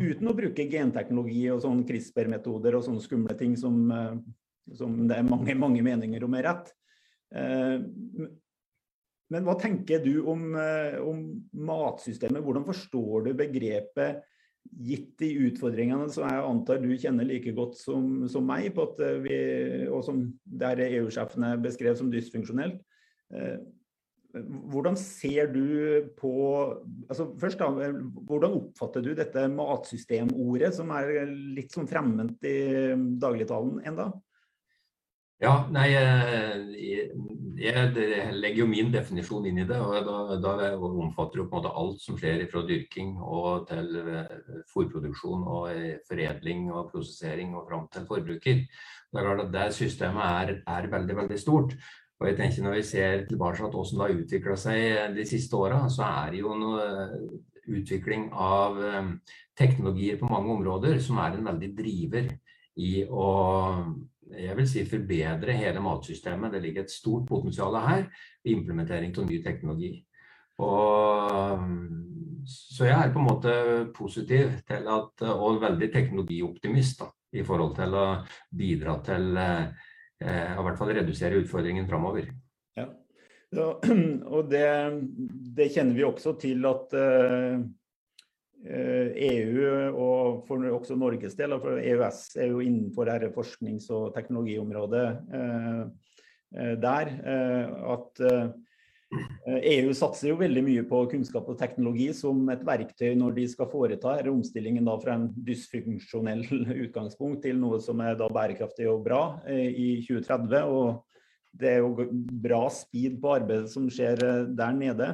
Uten 0.00 0.30
å 0.30 0.34
bruke 0.34 0.66
genteknologi 0.70 1.44
og 1.52 1.62
sånn 1.62 1.84
CRISPR-metoder 1.86 2.74
og 2.78 2.84
sånne 2.86 3.04
skumle 3.04 3.36
ting 3.38 3.54
som, 3.58 3.84
eh, 3.94 4.18
som, 4.78 4.98
det 5.06 5.20
er 5.20 5.28
mange, 5.30 5.54
mange 5.58 5.84
meninger 5.86 6.26
om 6.26 6.36
er 6.38 6.48
rett. 6.50 6.74
Men 9.30 9.44
hva 9.46 9.54
tenker 9.54 10.00
du 10.02 10.24
om, 10.26 10.40
om 11.06 11.20
matsystemet? 11.54 12.42
Hvordan 12.42 12.64
forstår 12.66 13.28
du 13.28 13.36
begrepet 13.38 14.24
gitt 14.82 15.12
de 15.22 15.28
utfordringene 15.46 16.08
som 16.10 16.26
jeg 16.26 16.42
antar 16.42 16.82
du 16.82 16.90
kjenner 16.98 17.28
like 17.28 17.54
godt 17.54 17.78
som, 17.78 18.26
som 18.26 18.42
meg, 18.50 18.74
vi, 19.22 19.38
og 19.86 20.02
som 20.02 20.24
der 20.42 20.82
EU-sjefene 20.88 21.54
beskrev 21.62 21.94
som 22.00 22.10
dysfunksjonelt. 22.10 22.82
Eh, 23.34 23.58
hvordan 24.70 24.94
ser 24.98 25.50
du 25.50 25.64
på 26.18 26.32
altså 27.10 27.32
først 27.40 27.58
da, 27.58 27.90
Hvordan 28.28 28.52
oppfatter 28.60 29.02
du 29.02 29.10
dette 29.18 29.48
matsystemordet, 29.50 30.70
som 30.76 30.92
er 30.94 31.24
litt 31.56 31.74
sånn 31.74 31.90
fremmed 31.90 32.36
i 32.46 32.58
dagligtalen 33.18 33.80
enda? 33.90 34.12
Ja, 35.40 35.54
nei, 35.72 35.86
jeg, 35.88 37.04
jeg, 37.56 37.92
legger 38.36 38.58
jo 38.58 38.66
min 38.68 38.90
definisjon 38.92 39.46
inn 39.48 39.62
i 39.62 39.64
det. 39.64 39.78
og 39.80 40.04
Da, 40.04 40.36
da 40.60 40.74
omfatter 40.76 41.40
jo 41.40 41.46
på 41.46 41.56
en 41.56 41.62
måte 41.62 41.72
alt 41.80 42.02
som 42.04 42.18
skjer 42.20 42.44
fra 42.52 42.60
dyrking 42.68 43.14
og 43.24 43.64
til 43.70 43.96
eh, 44.02 44.34
fôrproduksjon 44.68 45.46
og 45.48 45.70
eh, 45.72 45.94
foredling 46.04 46.68
og 46.74 46.90
prosessering 46.92 47.56
og 47.56 47.72
fram 47.72 47.88
til 47.88 48.04
forbruker. 48.10 48.60
Det 48.60 49.16
er 49.16 49.26
klart 49.30 49.42
at 49.46 49.54
det 49.56 49.64
systemet 49.78 50.28
er, 50.28 50.54
er 50.76 50.92
veldig 50.92 51.16
veldig 51.22 51.40
stort. 51.40 51.72
Og 52.20 52.28
jeg 52.28 52.36
tenker 52.36 52.64
Når 52.66 52.76
vi 52.76 52.82
ser 52.84 53.22
tilbake 53.28 53.56
til 53.56 53.64
hvordan 53.64 53.96
det 53.96 54.04
har 54.04 54.18
utvikla 54.24 54.56
seg 54.60 55.16
de 55.16 55.24
siste 55.28 55.56
åra, 55.56 55.86
så 55.88 56.04
er 56.04 56.34
det 56.34 56.42
jo 56.42 56.52
noe 56.58 56.84
eh, 56.84 57.16
utvikling 57.80 58.28
av 58.36 58.76
eh, 58.84 59.10
teknologier 59.56 60.20
på 60.20 60.28
mange 60.28 60.52
områder 60.58 61.00
som 61.00 61.20
er 61.22 61.38
en 61.38 61.48
veldig 61.48 61.70
driver 61.78 62.28
i 62.80 63.04
å 63.08 63.28
jeg 64.30 64.54
vil 64.54 64.68
si 64.68 64.84
forbedre 64.86 65.56
hele 65.58 65.80
matsystemet. 65.82 66.52
Det 66.54 66.60
ligger 66.62 66.84
et 66.84 66.92
stort 66.92 67.24
potensial 67.26 67.74
her 67.82 68.04
i 68.44 68.54
implementering 68.54 69.10
av 69.18 69.26
ny 69.26 69.40
teknologi. 69.42 69.90
Og, 70.62 71.64
så 72.46 72.86
jeg 72.86 72.96
er 72.96 73.12
på 73.14 73.20
en 73.20 73.26
måte 73.26 73.54
positiv 73.96 74.52
til 74.68 74.86
at, 74.92 75.24
og 75.26 75.62
veldig 75.64 75.88
teknologioptimist 75.92 77.02
da, 77.02 77.10
i 77.36 77.44
forhold 77.46 77.74
til 77.78 77.96
å 77.96 78.06
bidra 78.56 78.98
til 79.06 79.40
eh, 79.40 79.88
eh, 80.24 80.52
i 80.54 80.64
hvert 80.66 80.78
fall 80.78 80.94
redusere 80.96 81.40
utfordringen 81.42 81.88
framover. 81.88 82.30
Ja. 82.78 82.86
og 84.34 84.50
det, 84.50 84.66
det, 85.56 85.70
kjenner 85.74 85.96
vi 85.96 86.06
også 86.06 86.36
til 86.40 86.66
at 86.70 86.94
eh, 86.96 87.58
EU 89.30 89.64
og 89.96 90.42
for 90.46 90.66
også 90.76 90.96
Norges 91.00 91.34
del, 91.38 91.56
for 91.62 91.80
EØS 91.80 92.22
er 92.38 92.50
jo 92.52 92.60
innenfor 92.62 93.08
dette 93.08 93.32
forsknings- 93.34 93.90
og 93.96 94.12
teknologiområdet 94.16 95.06
eh, 95.34 95.84
eh 96.60 96.74
der. 96.82 97.14
Eh, 97.34 97.66
at 97.94 98.26
EU 99.10 99.56
eh, 99.58 99.88
e 99.90 99.94
satser 99.96 100.30
jo 100.30 100.38
veldig 100.38 100.62
mye 100.62 100.82
på 100.86 101.00
kunnskap 101.10 101.48
og 101.50 101.58
teknologi 101.58 102.12
som 102.14 102.44
et 102.52 102.62
verktøy 102.66 103.16
når 103.18 103.34
de 103.40 103.46
skal 103.50 103.66
foreta 103.72 104.14
omstillingen 104.30 104.86
da 104.86 104.94
fra 105.02 105.16
en 105.18 105.26
dysfunksjonell 105.34 106.44
utgangspunkt 106.84 107.42
til 107.46 107.58
noe 107.58 107.80
som 107.82 108.02
er 108.04 108.14
da 108.20 108.28
bærekraftig 108.30 108.86
og 108.90 109.02
bra 109.08 109.22
eh, 109.50 109.66
i 109.66 109.88
2030. 110.06 110.62
Og 110.70 111.58
det 111.60 111.72
er 111.72 111.82
jo 111.82 112.06
bra 112.44 112.62
speed 112.70 113.18
på 113.22 113.34
arbeidet 113.40 113.72
som 113.72 113.90
skjer 113.90 114.22
eh, 114.26 114.44
der 114.54 114.78
nede. 114.78 115.12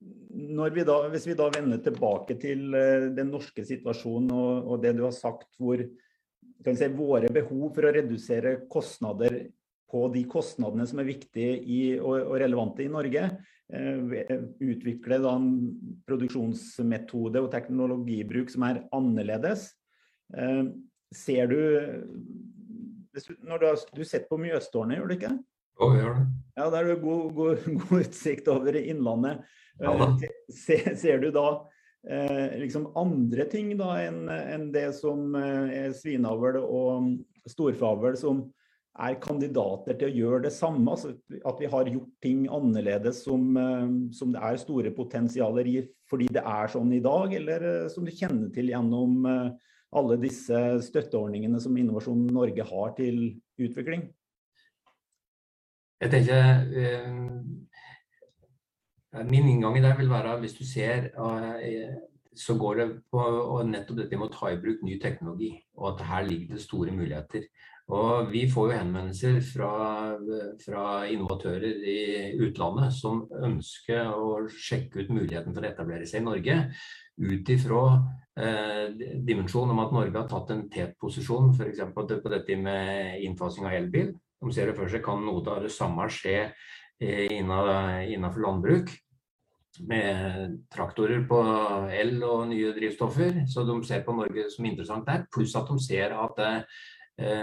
Vi 0.00 0.84
da, 0.88 0.94
hvis 1.12 1.26
vi 1.28 1.34
da 1.36 1.50
vender 1.52 1.82
tilbake 1.84 2.34
til 2.40 2.72
den 3.12 3.28
norske 3.28 3.60
situasjonen 3.68 4.30
og, 4.32 4.70
og 4.72 4.78
det 4.80 4.94
du 4.96 5.02
har 5.04 5.12
sagt, 5.12 5.50
hvor 5.60 5.82
si, 5.84 6.88
våre 6.96 7.28
behov 7.34 7.74
for 7.76 7.84
å 7.84 7.92
redusere 7.92 8.54
kostnader 8.72 9.42
på 9.90 10.06
de 10.14 10.24
kostnadene 10.30 10.86
som 10.88 11.02
er 11.02 11.08
viktige 11.08 11.56
i, 11.58 11.80
og, 11.98 12.16
og, 12.22 12.36
relevante 12.42 12.84
i 12.86 12.92
Norge. 12.92 13.26
Utvikle 13.70 15.20
da 15.22 15.34
en 15.38 15.50
produksjonsmetode 16.08 17.42
og 17.42 17.50
teknologibruk 17.52 18.50
som 18.50 18.66
er 18.66 18.80
annerledes. 18.96 19.68
Ser 21.14 21.50
du 21.50 21.60
når 23.42 23.58
du 23.58 23.66
har 23.66 23.80
du 23.96 24.04
sett 24.06 24.28
på 24.30 24.38
Mjøstårnet, 24.40 24.98
gjør 24.98 25.10
du 25.10 25.16
ikke? 25.16 25.32
Ja, 25.80 25.88
jeg 25.94 26.04
gjør 26.04 26.14
det. 26.14 26.26
Ja, 26.56 26.70
Der 26.70 26.78
er 26.78 26.88
det 26.92 27.02
god, 27.02 27.34
god, 27.34 27.66
god 27.88 28.04
utsikt 28.04 28.48
over 28.52 28.78
Innlandet. 28.78 29.44
Ja, 29.80 29.94
ser, 30.52 30.94
ser, 31.00 31.22
du 31.22 31.30
da 31.32 31.46
eh, 32.04 32.58
liksom 32.60 32.90
andre 33.00 33.46
ting 33.48 33.72
da 33.78 33.94
enn 34.02 34.26
en 34.28 34.66
det 34.74 34.90
som 34.98 35.34
eh, 35.38 35.86
er 35.86 35.94
svineavl 35.96 36.60
og 36.60 37.48
storfavl, 37.48 38.12
som 38.20 38.44
er 38.98 39.18
kandidater 39.22 39.96
til 39.98 40.08
å 40.08 40.14
gjøre 40.18 40.42
det 40.46 40.52
samme? 40.54 40.90
Altså 40.92 41.14
at 41.46 41.62
vi 41.62 41.70
har 41.70 41.90
gjort 41.90 42.12
ting 42.24 42.44
annerledes 42.50 43.22
som, 43.24 43.56
eh, 43.56 43.88
som 44.16 44.34
det 44.34 44.42
er 44.42 44.60
store 44.60 44.90
potensialer 44.96 45.66
i 45.66 45.80
fordi 46.10 46.26
det 46.34 46.42
er 46.42 46.66
sånn 46.72 46.90
i 46.92 47.02
dag, 47.02 47.32
eller 47.38 47.66
eh, 47.68 47.88
som 47.88 48.04
du 48.04 48.10
kjenner 48.10 48.50
til 48.54 48.72
gjennom 48.72 49.26
eh, 49.30 49.50
alle 49.94 50.16
disse 50.22 50.58
støtteordningene 50.86 51.60
som 51.62 51.76
Innovasjon 51.78 52.26
Norge 52.34 52.66
har 52.66 52.92
til 52.98 53.40
utvikling? 53.58 54.08
Jeg 56.00 56.10
tenker 56.14 56.62
Min 59.26 59.48
inngang 59.50 59.74
i 59.76 59.82
det 59.82 59.90
vil 59.98 60.08
være 60.08 60.36
hvis 60.40 60.54
du 60.54 60.62
ser 60.64 61.10
så 62.40 62.54
går 62.54 62.76
det 62.78 62.86
på 63.10 63.22
nettopp 63.66 63.98
dette 63.98 64.16
med 64.16 64.28
å 64.28 64.32
ta 64.32 64.52
i 64.52 64.58
bruk 64.60 64.84
ny 64.86 64.96
teknologi, 65.02 65.50
og 65.76 65.92
at 65.92 66.06
her 66.06 66.26
ligger 66.28 66.54
det 66.54 66.62
store 66.62 66.94
muligheter. 66.94 67.48
Og 67.90 68.30
Vi 68.30 68.44
får 68.50 68.70
jo 68.70 68.78
henvendelser 68.78 69.40
fra, 69.42 69.72
fra, 70.62 70.84
innovatører 71.10 71.86
i 71.90 72.00
utlandet 72.38 72.94
som 72.94 73.24
ønsker 73.34 74.12
å 74.14 74.44
sjekke 74.46 75.02
ut 75.02 75.10
muligheten 75.10 75.54
for 75.54 75.64
å 75.64 75.70
etablere 75.70 76.06
seg 76.06 76.22
i 76.22 76.26
Norge 76.28 76.58
ut 77.20 77.50
ifra 77.52 77.82
eh, 78.38 78.94
dimensjonen 79.26 79.74
om 79.74 79.82
at 79.82 79.94
Norge 79.96 80.16
har 80.22 80.30
tatt 80.30 80.54
en 80.54 80.68
tet-posisjon 80.72 81.50
f.eks. 81.56 81.82
på 81.96 82.32
dette 82.32 82.58
med 82.62 83.24
innfasing 83.26 83.66
av 83.66 83.74
elbil. 83.80 84.14
De 84.40 84.54
ser 84.54 84.70
det 84.70 84.78
for 84.78 84.88
seg 84.88 85.02
kan 85.04 85.26
noe 85.26 85.42
av 85.50 85.66
det 85.66 85.74
samme 85.74 86.06
skje 86.14 86.38
eh, 86.46 87.26
innenfor 87.34 88.46
landbruk 88.46 88.94
med 89.90 90.56
traktorer 90.72 91.22
på 91.28 91.42
el 91.94 92.16
og 92.26 92.48
nye 92.50 92.72
drivstoffer. 92.76 93.44
Så 93.50 93.66
de 93.66 93.76
ser 93.86 94.06
på 94.06 94.14
Norge 94.14 94.46
som 94.52 94.66
interessant 94.66 95.06
der. 95.10 95.26
Pluss 95.32 95.54
at 95.58 95.68
de 95.70 95.78
ser 95.82 96.14
at 96.16 96.40
eh, 96.46 96.80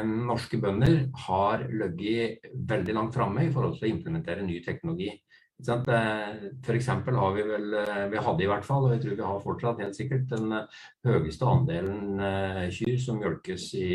norske 0.08 0.58
bønder 0.62 1.04
har 1.28 1.68
ligget 1.70 2.48
veldig 2.70 2.96
langt 2.98 3.18
framme 3.18 3.44
i 3.46 3.52
forhold 3.54 3.76
til 3.78 3.88
å 3.88 3.92
implementere 3.92 4.46
ny 4.46 4.58
teknologi. 4.66 5.12
F.eks. 5.58 6.88
har 6.88 7.32
vi 7.34 7.44
vel, 7.44 7.74
eh, 7.74 8.08
vi 8.12 8.18
hadde 8.22 8.44
i 8.44 8.50
hvert 8.50 8.66
fall, 8.66 8.86
og 8.86 8.92
jeg 8.94 9.02
tror 9.02 9.16
vi 9.16 9.26
har 9.26 9.40
fortsatt 9.42 9.80
helt 9.82 9.96
sikkert, 9.98 10.28
den 10.30 10.54
eh, 10.54 10.84
høyeste 11.08 11.48
andelen 11.50 12.20
eh, 12.22 12.68
kyr 12.70 13.00
som 13.02 13.18
mjølkes 13.18 13.72
i, 13.80 13.88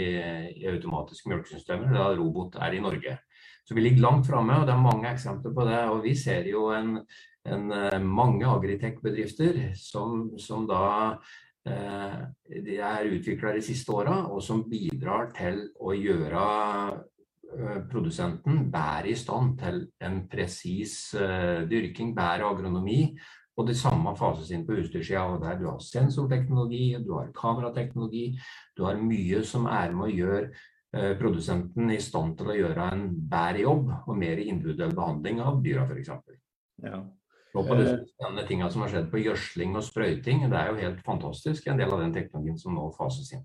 i 0.58 0.66
automatiske 0.72 1.30
mjølkesystemer, 1.30 1.94
da 1.94 2.08
robot 2.18 2.58
er 2.58 2.74
i 2.74 2.82
Norge. 2.82 3.14
Så 3.62 3.76
vi 3.78 3.84
ligger 3.84 4.02
langt 4.02 4.26
framme, 4.26 4.58
og 4.58 4.66
det 4.66 4.74
er 4.74 4.82
mange 4.82 5.12
eksempler 5.12 5.54
på 5.54 5.68
det. 5.68 5.78
Og 5.92 6.02
vi 6.02 6.16
ser 6.18 6.50
jo 6.50 6.66
en, 6.74 6.96
en 7.46 7.70
mange 8.10 8.48
agritech-bedrifter 8.50 9.68
som, 9.78 10.32
som, 10.42 10.66
da 10.66 10.82
eh, 10.90 11.38
de 11.62 12.76
er 12.82 13.06
utvikla 13.06 13.52
de 13.54 13.62
siste 13.62 13.92
åra, 13.94 14.16
og 14.34 14.42
som 14.42 14.64
bidrar 14.70 15.28
til 15.36 15.60
å 15.78 15.92
gjøre 15.94 16.46
Eh, 17.52 17.80
produsenten 17.90 18.70
bedre 18.72 19.10
i 19.12 19.18
stand 19.18 19.58
til 19.60 19.82
en 20.00 20.22
presis 20.30 21.12
uh, 21.18 21.60
dyrking, 21.68 22.14
bedre 22.16 22.48
agronomi. 22.48 23.12
Og 23.60 23.66
det 23.68 23.76
samme 23.76 24.14
fases 24.16 24.54
inn 24.56 24.64
på 24.64 24.78
utstyrssida. 24.80 25.36
Der 25.42 25.58
du 25.60 25.66
har 25.68 25.82
sensorteknologi, 25.84 26.96
du 27.04 27.12
har 27.18 27.28
kamerateknologi. 27.36 28.30
Du 28.76 28.86
har 28.86 28.96
mye 28.96 29.42
som 29.44 29.68
er 29.68 29.92
med 29.92 30.08
å 30.08 30.14
gjøre 30.14 30.68
produsenten 31.16 31.88
i 31.88 31.96
stand 32.04 32.34
til 32.36 32.50
å 32.52 32.56
gjøre 32.56 32.86
en 32.92 33.06
bedre 33.28 33.62
jobb 33.62 33.86
og 33.96 34.16
mer 34.20 34.40
individuell 34.42 34.92
behandling 34.92 35.38
av 35.40 35.62
dyra, 35.64 35.86
f.eks. 35.88 36.10
Ja. 36.84 36.98
Og 37.52 37.66
på 37.68 37.76
disse 37.76 37.98
spennende 38.14 38.46
tingene 38.48 38.70
som 38.72 38.84
har 38.84 38.92
skjedd 38.94 39.08
på 39.12 39.20
gjødsling 39.20 39.74
og 39.76 39.84
sprøyting, 39.84 40.46
det 40.48 40.56
er 40.56 40.70
jo 40.70 40.78
helt 40.80 41.02
fantastisk, 41.04 41.66
en 41.68 41.80
del 41.80 41.92
av 41.92 42.00
den 42.00 42.14
teknologien 42.14 42.56
som 42.60 42.76
nå 42.76 42.86
fases 42.96 43.34
inn. 43.36 43.44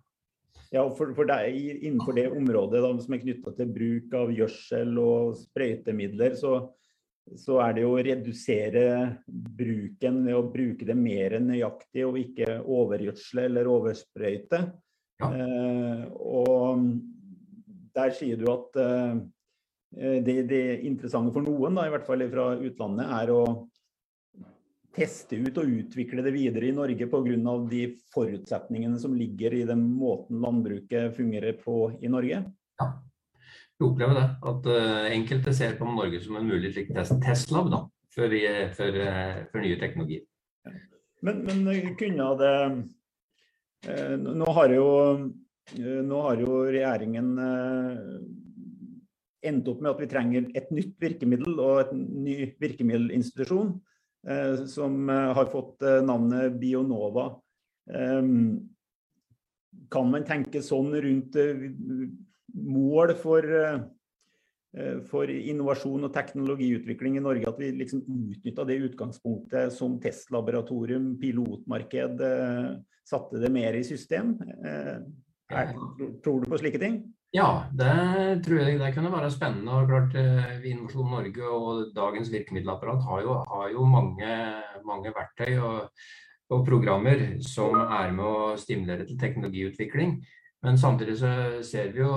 Ja, 0.71 0.83
for, 0.95 1.13
for 1.15 1.27
deg 1.27 1.55
innenfor 1.55 2.15
det 2.15 2.27
området 2.31 2.81
da, 2.83 2.89
som 3.03 3.15
er 3.15 3.21
knytta 3.21 3.53
til 3.55 3.69
bruk 3.71 4.15
av 4.19 4.33
gjødsel 4.35 4.97
og 4.99 5.37
sprøytemidler, 5.39 6.35
så, 6.39 6.57
så, 7.35 7.61
er 7.63 7.77
det 7.77 7.85
jo 7.85 7.93
å 7.95 8.01
redusere 8.03 8.83
bruken 9.27 10.25
ved 10.25 10.35
å 10.35 10.47
bruke 10.51 10.87
det 10.87 10.97
mer 10.99 11.37
nøyaktig 11.43 12.03
og 12.07 12.19
ikke 12.19 12.59
overgjødsle 12.63 13.47
eller 13.47 13.71
oversprøyte. 13.71 14.61
Ja. 15.23 15.31
Eh, 15.31 16.03
og 16.19 16.83
der 17.97 18.13
sier 18.15 18.39
du 18.39 18.51
at 18.51 18.77
eh, 18.83 19.15
det, 20.23 20.41
det, 20.51 20.61
interessante 20.85 21.31
for 21.35 21.47
noen, 21.47 21.79
da, 21.79 21.87
i 21.87 21.95
hvert 21.95 22.07
fall 22.07 22.27
fra 22.31 22.51
utlandet, 22.59 23.07
er 23.21 23.33
å 23.33 23.41
teste 24.97 25.37
ut 25.37 25.59
og 25.61 25.73
utvikle 25.79 26.23
det 26.25 26.33
videre 26.35 26.69
i 26.69 26.75
Norge 26.75 27.07
pga. 27.09 27.57
de 27.69 27.81
forutsetningene 28.13 28.99
som 28.99 29.13
ligger 29.15 29.53
i 29.53 29.65
den 29.69 29.83
måten 29.93 30.41
landbruket 30.41 31.15
fungerer 31.15 31.53
på 31.61 31.91
i 32.01 32.09
Norge? 32.09 32.43
Ja, 32.81 32.87
vi 33.77 33.85
opplever 33.85 34.17
det. 34.17 34.27
At 34.41 34.65
uh, 34.65 35.11
enkelte 35.13 35.53
ser 35.53 35.77
på 35.77 35.85
Norge 35.85 36.21
som 36.23 36.39
en 36.39 36.49
mulig 36.49 36.73
test 36.73 37.17
testlab 37.23 37.69
da, 37.73 37.83
for, 38.13 38.37
for, 38.77 39.01
uh, 39.01 39.43
for, 39.51 39.61
nye 39.61 39.79
teknologier. 39.81 40.25
Men, 41.21 41.43
men 41.45 41.67
eh, 41.73 41.93
kunne 41.97 42.31
det 42.37 42.55
uh, 43.87 44.15
Nå 44.17 44.49
har 44.57 44.73
jo, 44.73 44.87
nå 45.77 46.19
har 46.25 46.41
jo 46.41 46.59
regjeringen 46.65 47.29
endt 49.47 49.67
opp 49.69 49.81
med 49.83 49.91
at 49.91 50.01
vi 50.01 50.07
trenger 50.09 50.47
et 50.57 50.71
nytt 50.73 50.95
virkemiddel 51.01 51.59
og 51.61 51.81
et 51.83 51.91
ny 51.93 52.37
virkemiddelinstitusjon. 52.61 53.75
Eh, 54.27 54.65
som 54.65 55.09
eh, 55.09 55.33
har 55.33 55.45
fått 55.45 55.81
eh, 55.81 56.01
navnet 56.03 56.53
Bionova. 56.59 57.29
Kan 59.91 60.09
man 60.11 60.25
tenke 60.27 60.59
sånn 60.65 60.89
rundt 60.99 61.37
mål 62.51 63.13
for, 63.15 63.45
for 65.07 65.31
innovasjon 65.31 66.09
og 66.09 66.11
teknologiutvikling 66.11 67.15
i 67.15 67.23
Norge, 67.23 67.47
at 67.47 67.61
vi 67.61 67.69
liksom 67.77 68.01
utnytta 68.03 68.65
det 68.67 68.81
utgangspunktet 68.89 69.71
som 69.71 69.95
testlaboratorium, 70.03 71.13
pilotmarked, 71.21 72.25
satte 73.07 73.39
det 73.39 73.53
mer 73.55 73.79
i 73.79 73.85
system? 73.87 74.35
Tror 76.25 76.43
du 76.43 76.51
på 76.51 76.59
slike 76.59 76.83
ting? 76.83 76.99
Ja, 77.35 77.67
det 77.75 78.43
tror 78.45 78.61
jeg 78.61 78.79
det 78.79 78.93
kunne 78.95 79.11
være 79.11 79.31
spennende. 79.31 79.71
og 79.71 79.89
klart 79.89 80.15
eh, 80.15 80.63
Innovasjon 80.71 81.09
Norge 81.11 81.49
og 81.51 81.91
dagens 81.95 82.31
virkemiddelapparat 82.31 83.03
har 83.03 83.21
jo, 83.21 83.33
har 83.51 83.69
jo 83.73 83.83
mange, 83.83 84.31
mange, 84.87 85.11
verktøy 85.11 85.57
og, 85.59 85.89
og, 86.49 86.65
programmer 86.65 87.41
som 87.43 87.75
er 87.75 88.13
med 88.15 88.25
å 88.25 88.55
stimulere 88.57 89.05
til 89.05 89.19
teknologiutvikling. 89.19 90.21
Men 90.63 90.79
samtidig 90.79 91.17
så 91.19 91.31
ser 91.67 91.91
vi 91.91 91.99
jo 91.99 92.13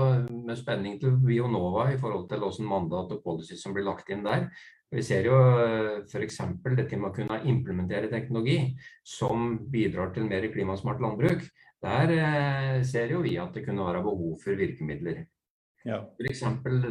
med 0.46 0.56
spenning 0.56 1.00
til 1.00 1.18
Bionova 1.18 1.90
i 1.90 1.98
forhold 1.98 2.28
til 2.30 2.38
hvordan 2.40 2.70
mandat 2.70 3.10
og 3.16 3.24
policy 3.24 3.58
som 3.58 3.74
blir 3.74 3.84
lagt 3.90 4.14
inn 4.14 4.22
der. 4.24 4.46
Vi 4.94 5.02
ser 5.06 5.26
jo 5.26 5.34
eh, 5.58 6.06
f.eks. 6.06 6.38
dette 6.70 6.96
med 6.96 7.10
å 7.10 7.14
kunne 7.18 7.42
implementere 7.50 8.10
teknologi 8.14 8.76
som 9.02 9.58
bidrar 9.74 10.14
til 10.14 10.30
mer 10.30 10.46
klimasmart 10.54 11.02
landbruk. 11.02 11.42
Der 11.80 12.12
eh, 12.12 12.84
ser 12.84 13.12
jo 13.14 13.22
vi 13.24 13.36
at 13.40 13.54
det 13.54 13.64
kunne 13.66 13.84
være 13.86 14.02
behov 14.04 14.38
for 14.42 14.56
virkemidler. 14.56 15.24
Ja. 15.84 16.02
F.eks. 16.20 16.42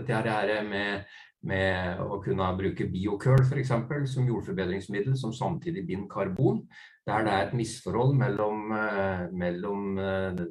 dette 0.08 0.62
med, 0.66 1.04
med, 1.46 2.00
å 2.02 2.18
kunne 2.24 2.48
bruke 2.58 2.88
biokøl 2.90 3.44
som 3.70 4.28
jordforbedringsmiddel 4.28 5.18
som 5.18 5.34
samtidig 5.34 5.86
binder 5.86 6.10
karbon. 6.10 6.64
Der 7.06 7.26
det 7.26 7.34
er 7.34 7.48
et 7.48 7.54
misforhold 7.54 8.16
mellom, 8.18 8.72
eh, 8.72 9.28
mellom 9.32 10.00
eh, 10.00 10.42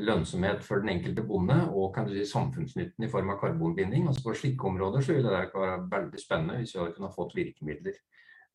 lønnsomhet 0.00 0.64
for 0.64 0.80
den 0.80 0.94
enkelte 0.96 1.22
bonde 1.28 1.60
og 1.68 1.94
kan 1.94 2.08
du 2.08 2.14
si, 2.16 2.24
samfunnsnytten 2.24 3.04
i 3.04 3.12
form 3.12 3.34
av 3.34 3.40
karbonbinding. 3.42 4.08
Altså 4.08 4.24
På 4.24 4.34
slike 4.34 4.64
områder 4.64 5.04
så 5.04 5.12
ville 5.12 5.28
det 5.28 5.52
være 5.52 5.84
veldig 5.92 6.24
spennende 6.24 6.56
hvis 6.62 6.74
vi 6.74 6.80
hadde 6.80 6.96
kunnet 6.96 7.16
fått 7.16 7.36
virkemidler. 7.36 8.00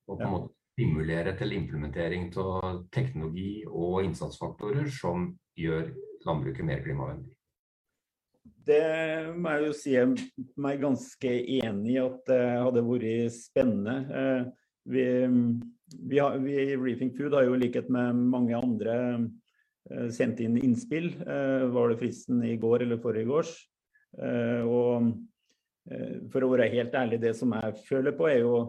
og 0.08 0.18
på 0.18 0.24
en 0.24 0.28
ja. 0.28 0.34
måte 0.34 0.63
stimulere 0.74 1.36
til 1.38 1.54
implementering 1.56 2.32
av 2.42 2.84
teknologi 2.94 3.62
og 3.70 4.02
innsatsfaktorer 4.08 4.90
som 4.94 5.30
gjør 5.60 5.92
landbruket 6.26 6.66
mer 6.66 6.82
klimavennlig. 6.86 7.30
Det 8.64 9.34
må 9.36 9.52
jeg 9.54 9.68
jo 9.68 9.76
si 9.76 9.94
jeg 9.94 10.14
meg 10.64 10.82
ganske 10.82 11.32
enig 11.60 11.98
i 11.98 12.02
at 12.02 12.20
det 12.30 12.42
hadde 12.64 12.84
vært 12.88 13.36
spennende. 13.36 13.96
Eh, 14.08 14.46
vi, 14.94 15.04
vi, 16.00 16.20
har, 16.20 16.40
vi 16.42 16.56
i 16.62 16.78
Reefing 16.80 17.12
Food 17.18 17.36
har 17.36 17.46
jo 17.48 17.58
i 17.58 17.62
likhet 17.66 17.92
med 17.92 18.24
mange 18.32 18.56
andre 18.56 18.96
eh, 19.20 20.08
sendt 20.16 20.40
inn 20.44 20.56
innspill. 20.62 21.12
Eh, 21.22 21.68
var 21.76 21.92
det 21.92 22.00
fristen 22.02 22.40
i 22.48 22.56
går 22.60 22.88
eller 22.88 23.04
forrige 23.04 23.30
gårs? 23.30 23.54
Og 24.14 25.14
For 26.32 26.46
å 26.46 26.50
være 26.52 26.70
helt 26.70 26.94
ærlig, 26.96 27.18
det 27.20 27.32
som 27.36 27.52
jeg 27.58 27.80
føler 27.88 28.14
på, 28.16 28.28
er 28.30 28.44
jo 28.46 28.60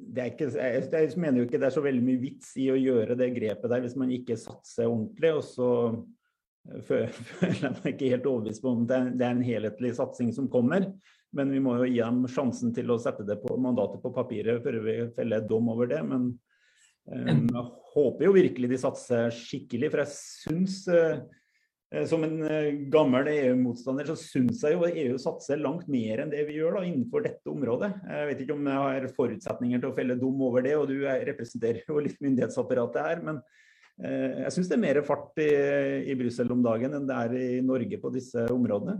det 0.00 0.22
er 0.22 0.32
ikke, 0.32 0.48
jeg, 0.56 0.86
jeg, 0.92 1.12
mener 1.20 1.40
jo 1.40 1.46
ikke 1.46 1.60
det 1.60 1.68
er 1.68 1.74
så 1.74 1.84
veldig 1.84 2.02
mye 2.04 2.20
vits 2.22 2.54
i 2.60 2.70
å 2.72 2.78
gjøre 2.78 3.16
det 3.18 3.30
grepet 3.36 3.70
der 3.72 3.84
hvis 3.84 3.96
man 4.00 4.12
ikke 4.14 4.38
satser 4.40 4.88
ordentlig. 4.88 5.32
Og 5.36 5.44
så 5.46 5.70
føler 6.88 7.62
jeg 7.62 7.72
meg 7.76 7.88
ikke 7.94 8.12
helt 8.14 8.28
overbevist 8.30 8.64
på 8.64 8.74
om 8.74 8.84
det 8.88 8.98
er, 8.98 9.10
det 9.14 9.26
er 9.26 9.34
en 9.36 9.46
helhetlig 9.46 9.94
satsing 9.98 10.32
som 10.36 10.50
kommer. 10.52 10.88
Men 11.36 11.52
vi 11.54 11.60
må 11.62 11.76
jo 11.78 11.86
gi 11.86 12.00
dem 12.00 12.24
sjansen 12.30 12.72
til 12.74 12.90
å 12.90 12.98
sette 13.02 13.26
det 13.26 13.38
på 13.42 13.54
mandatet 13.62 14.02
på 14.02 14.12
papiret 14.14 14.64
før 14.64 14.80
vi 14.86 14.96
feller 15.14 15.44
dom 15.46 15.68
over 15.70 15.90
det. 15.90 16.00
Men 16.06 16.32
um, 17.06 17.44
jeg 17.46 17.66
håper 17.94 18.26
jo 18.26 18.34
virkelig 18.34 18.72
de 18.72 18.80
satser 18.82 19.30
skikkelig, 19.34 19.92
for 19.92 20.02
jeg 20.02 20.16
syns 20.16 20.80
uh, 20.90 21.22
som 22.06 22.22
en 22.22 22.36
gammel 22.92 23.28
EU-motstander 23.32 24.06
så 24.06 24.14
syns 24.14 24.60
jeg 24.62 24.76
jo 24.76 24.86
EU 24.86 25.16
satser 25.18 25.58
langt 25.58 25.88
mer 25.90 26.22
enn 26.22 26.30
det 26.30 26.44
vi 26.46 26.60
gjør 26.60 26.78
da, 26.78 26.84
innenfor 26.86 27.24
dette 27.24 27.50
området. 27.50 27.88
Jeg 28.06 28.28
vet 28.28 28.44
ikke 28.44 28.54
om 28.54 28.68
jeg 28.70 28.84
har 28.84 29.08
forutsetninger 29.16 29.82
til 29.82 29.90
å 29.90 29.96
felle 29.96 30.18
dom 30.20 30.44
over 30.46 30.62
det, 30.62 30.76
og 30.78 30.86
du 30.86 31.00
representerer 31.02 31.82
jo 31.88 32.04
litt 32.04 32.20
myndighetsapparatet 32.22 33.02
her. 33.02 33.24
men 33.26 33.42
jeg 34.00 34.52
syns 34.54 34.68
det 34.70 34.76
er 34.78 34.84
mer 34.86 35.00
fart 35.04 35.40
i, 35.42 35.50
i 36.08 36.14
Brussel 36.16 36.52
om 36.54 36.62
dagen 36.64 36.94
enn 36.96 37.08
det 37.08 37.16
er 37.16 37.34
i 37.36 37.48
Norge 37.64 37.98
på 38.00 38.12
disse 38.14 38.46
områdene. 38.54 38.96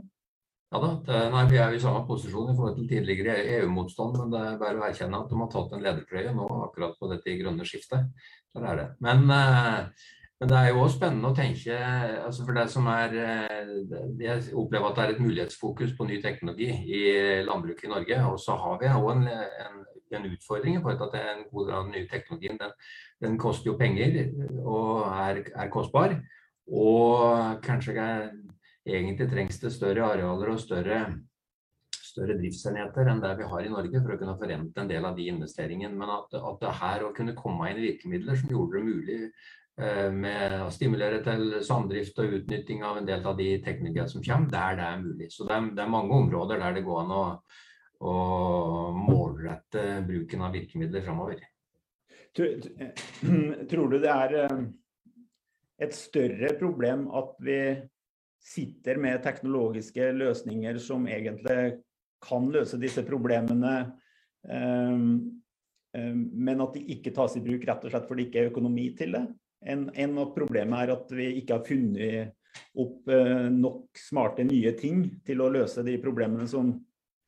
Ja 0.71 0.79
da, 0.79 0.91
nei, 1.33 1.47
Vi 1.51 1.59
er 1.59 1.75
i 1.75 1.81
samme 1.83 2.05
posisjon 2.07 2.53
i 2.53 2.55
forhold 2.55 2.77
til 2.79 2.87
tidligere 2.91 3.41
EU-motstand, 3.57 4.21
men 4.21 4.31
det 4.35 4.43
er 4.45 4.61
bare 4.61 4.79
å 4.79 4.85
erkjenne 4.87 5.19
at 5.19 5.33
de 5.33 5.39
har 5.41 5.51
tatt 5.51 5.73
en 5.75 5.83
ledertrøye 5.83 6.35
nå 6.37 6.47
akkurat 6.69 6.95
på 7.01 7.11
dette 7.11 7.35
grønne 7.41 7.67
skiftet. 7.67 8.07
Der 8.55 8.67
er 8.71 8.79
det. 8.79 8.87
Men, 9.03 9.25
eh, 9.35 10.07
men 10.41 10.49
det 10.49 10.57
er 10.57 10.71
jo 10.71 10.79
også 10.81 10.97
spennende 10.97 11.29
å 11.29 11.37
tenke 11.37 11.77
altså 12.25 12.47
for 12.47 12.57
det 12.57 12.63
som 12.73 12.87
er 12.89 13.17
eh, 13.21 13.73
Jeg 14.23 14.55
opplever 14.57 14.89
at 14.89 14.97
det 14.97 15.03
er 15.03 15.11
et 15.13 15.21
mulighetsfokus 15.21 15.93
på 15.99 16.07
ny 16.09 16.17
teknologi 16.25 16.71
i 16.71 17.03
landbruket 17.45 17.85
i 17.85 17.93
Norge. 17.93 18.21
Og 18.31 18.39
så 18.41 18.57
har 18.57 18.79
vi 18.81 18.89
òg 18.89 19.09
en, 19.13 19.27
en, 19.29 19.83
en, 20.17 20.29
utfordring 20.33 20.79
i 20.79 20.81
forhold 20.81 21.03
til 21.03 21.21
at 21.21 21.35
en 21.35 21.45
god 21.51 21.69
del 21.69 21.77
av 21.77 21.85
den 21.85 21.93
nye 21.99 22.09
teknologien 22.09 22.61
den, 22.63 22.73
den 23.21 23.37
koster 23.43 23.69
jo 23.69 23.77
penger 23.81 24.17
og 24.65 25.11
er, 25.11 25.43
er 25.53 25.73
kostbar. 25.77 26.17
Og 26.73 27.61
kanskje 27.67 28.09
egentlig 28.89 29.29
trengs 29.29 29.61
det 29.61 29.75
større 29.77 30.09
arealer 30.09 30.55
og 30.55 30.65
større, 30.65 31.05
større 32.01 32.41
driftsenheter 32.41 33.13
enn 33.13 33.21
det 33.21 33.37
vi 33.43 33.53
har 33.53 33.69
i 33.69 33.77
Norge 33.77 34.01
for 34.01 34.17
å 34.17 34.21
kunne 34.25 34.41
forrente 34.41 34.81
en 34.81 34.89
del 34.89 35.05
av 35.05 35.21
de 35.21 35.29
investeringene. 35.37 35.93
Men 36.01 36.17
at, 36.17 36.41
at 36.41 36.61
det 36.65 36.77
her 36.81 37.05
å 37.05 37.13
kunne 37.17 37.37
komme 37.37 37.69
inn 37.75 37.85
virkemidler 37.85 38.41
som 38.41 38.57
gjorde 38.57 38.81
det 38.81 38.89
mulig 38.89 39.25
med 40.13 40.57
å 40.61 40.71
stimulere 40.75 41.23
til 41.25 41.55
samdrift 41.65 42.19
og 42.21 42.35
utnytting 42.41 42.83
av 42.85 42.99
en 43.01 43.07
del 43.09 43.25
av 43.27 43.39
de 43.39 43.49
teknologiene 43.65 44.11
som 44.13 44.25
kommer, 44.25 44.51
der 44.53 44.77
det 44.77 44.89
er 44.89 45.05
mulig. 45.05 45.29
Så 45.33 45.47
det 45.49 45.57
er, 45.57 45.89
mange 45.89 46.19
områder 46.19 46.61
der 46.61 46.77
det 46.77 46.85
går 46.87 47.01
an 47.05 47.15
å, 47.17 47.23
målrette 48.97 49.83
bruken 50.09 50.45
av 50.47 50.55
virkemidler 50.57 51.05
framover. 51.05 51.41
Tror 53.71 53.91
du 53.91 53.97
det 54.01 54.13
er 54.13 54.37
eh, 54.45 54.61
et 55.85 55.97
større 55.97 56.55
problem 56.61 57.09
at 57.17 57.35
vi 57.45 57.61
sitter 58.41 59.01
med 59.01 59.23
teknologiske 59.25 60.13
løsninger 60.17 60.79
som 60.81 61.07
egentlig 61.09 61.81
kan 62.25 62.49
løse 62.53 62.79
disse 62.81 63.05
problemene, 63.07 63.75
um, 64.45 65.13
men 65.93 66.63
at 66.63 66.77
de 66.77 66.85
ikke 66.95 67.13
tas 67.17 67.35
i 67.37 67.43
bruk 67.45 67.65
rett 67.69 67.85
og 67.85 67.93
slett 67.93 68.09
fordi 68.09 68.25
det 68.25 68.31
ikke 68.31 68.43
er 68.45 68.51
økonomi 68.53 68.87
til 68.97 69.17
det. 69.17 69.25
En, 69.61 69.89
en 69.95 70.19
av 70.23 70.35
problemene 70.37 70.85
er 70.85 70.95
at 70.95 71.11
vi 71.13 71.33
ikke 71.41 71.59
har 71.59 71.67
funnet 71.67 72.37
opp 72.81 73.11
uh, 73.13 73.49
nok 73.53 73.99
smarte 73.99 74.47
nye 74.47 74.73
ting 74.79 75.05
til 75.27 75.43
å 75.43 75.51
løse 75.53 75.85
de 75.87 75.99
problemene 76.03 76.49
som 76.51 76.73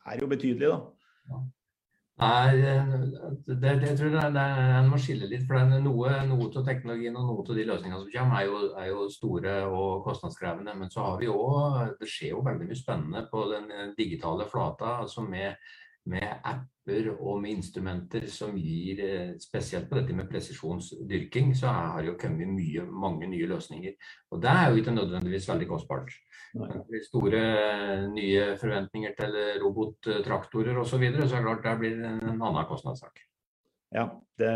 er 0.09 0.23
jo 0.23 0.31
betydelige. 0.31 0.79
da. 1.29 1.43
Nei, 2.23 2.57
det, 2.61 2.73
det, 3.49 3.71
det 3.83 3.93
tror 3.99 4.15
jeg 4.15 4.35
det 4.35 4.43
er, 4.43 4.73
en 4.79 4.91
må 4.91 4.99
skille 5.01 5.29
litt. 5.31 5.47
for 5.49 5.59
Noe, 5.83 6.11
noe 6.29 6.49
av 6.49 6.67
teknologien 6.67 7.17
og 7.19 7.29
noe 7.29 7.45
av 7.45 7.57
de 7.57 7.65
løsningene 7.67 8.01
som 8.03 8.11
kommer, 8.13 8.41
er 8.41 8.51
jo, 8.51 8.59
er 8.79 8.91
jo, 8.91 9.07
store 9.11 9.55
og 9.69 10.05
kostnadskrevende. 10.07 10.75
Men 10.79 10.93
så 10.93 11.07
har 11.07 11.23
vi 11.23 11.31
òg 11.33 11.97
Det 12.01 12.11
skjer 12.11 12.35
jo 12.37 12.45
veldig 12.47 12.69
mye 12.69 12.79
spennende 12.79 13.25
på 13.31 13.47
den 13.55 13.95
digitale 13.99 14.47
flata. 14.51 14.99
altså 15.03 15.25
med 15.27 15.57
med 16.05 16.41
apper 16.45 16.72
og 16.83 17.37
med 17.39 17.53
instrumenter 17.53 18.25
som 18.27 18.57
gir 18.59 18.99
eh, 19.05 19.35
Spesielt 19.39 19.89
på 19.89 20.01
dette 20.01 20.17
med 20.19 20.29
presisjonsdyrking, 20.31 21.53
så 21.55 21.71
har 21.71 22.03
det 22.03 22.11
jo 22.11 22.19
kommet 22.19 22.51
mye, 22.51 22.83
mange 22.91 23.29
nye 23.31 23.47
løsninger. 23.47 23.95
Og 24.31 24.43
det 24.43 24.51
er 24.51 24.71
jo 24.71 24.81
ikke 24.81 24.97
nødvendigvis 24.97 25.49
veldig 25.49 25.69
kostbart. 25.71 26.11
Store 27.07 27.43
nye 28.13 28.57
forventninger 28.61 29.15
til 29.19 29.37
robottraktorer 29.63 30.79
osv., 30.83 30.91
så, 30.91 30.99
videre, 31.01 31.29
så 31.29 31.39
er 31.39 31.47
det 31.47 31.47
klart 31.47 31.69
det 31.69 31.79
blir 31.85 32.03
en 32.03 32.43
annen 32.43 32.67
kostnadssak. 32.69 33.23
Ja, 33.93 34.09
det, 34.41 34.53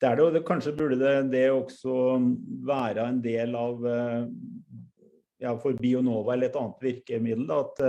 det 0.00 0.08
er 0.08 0.16
det. 0.16 0.24
Og 0.24 0.34
det, 0.34 0.44
kanskje 0.46 0.76
burde 0.76 0.98
det, 1.00 1.16
det 1.32 1.44
også 1.50 1.96
være 2.66 3.08
en 3.08 3.20
del 3.24 3.56
av 3.58 3.84
eh, 3.86 4.22
ja, 5.40 5.56
for 5.60 5.76
Bionova 5.80 6.34
eller 6.34 6.50
et 6.50 6.58
annet 6.60 6.88
virkemiddel. 6.88 7.46
Da, 7.48 7.60
at 7.64 7.84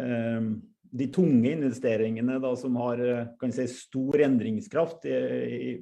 eh, 0.00 0.48
de 0.94 1.06
tunge 1.10 1.50
investeringene 1.50 2.36
da, 2.38 2.52
som 2.56 2.76
har 2.78 3.00
eh, 3.02 3.48
si, 3.50 3.64
stor 3.72 4.20
endringskraft, 4.22 5.06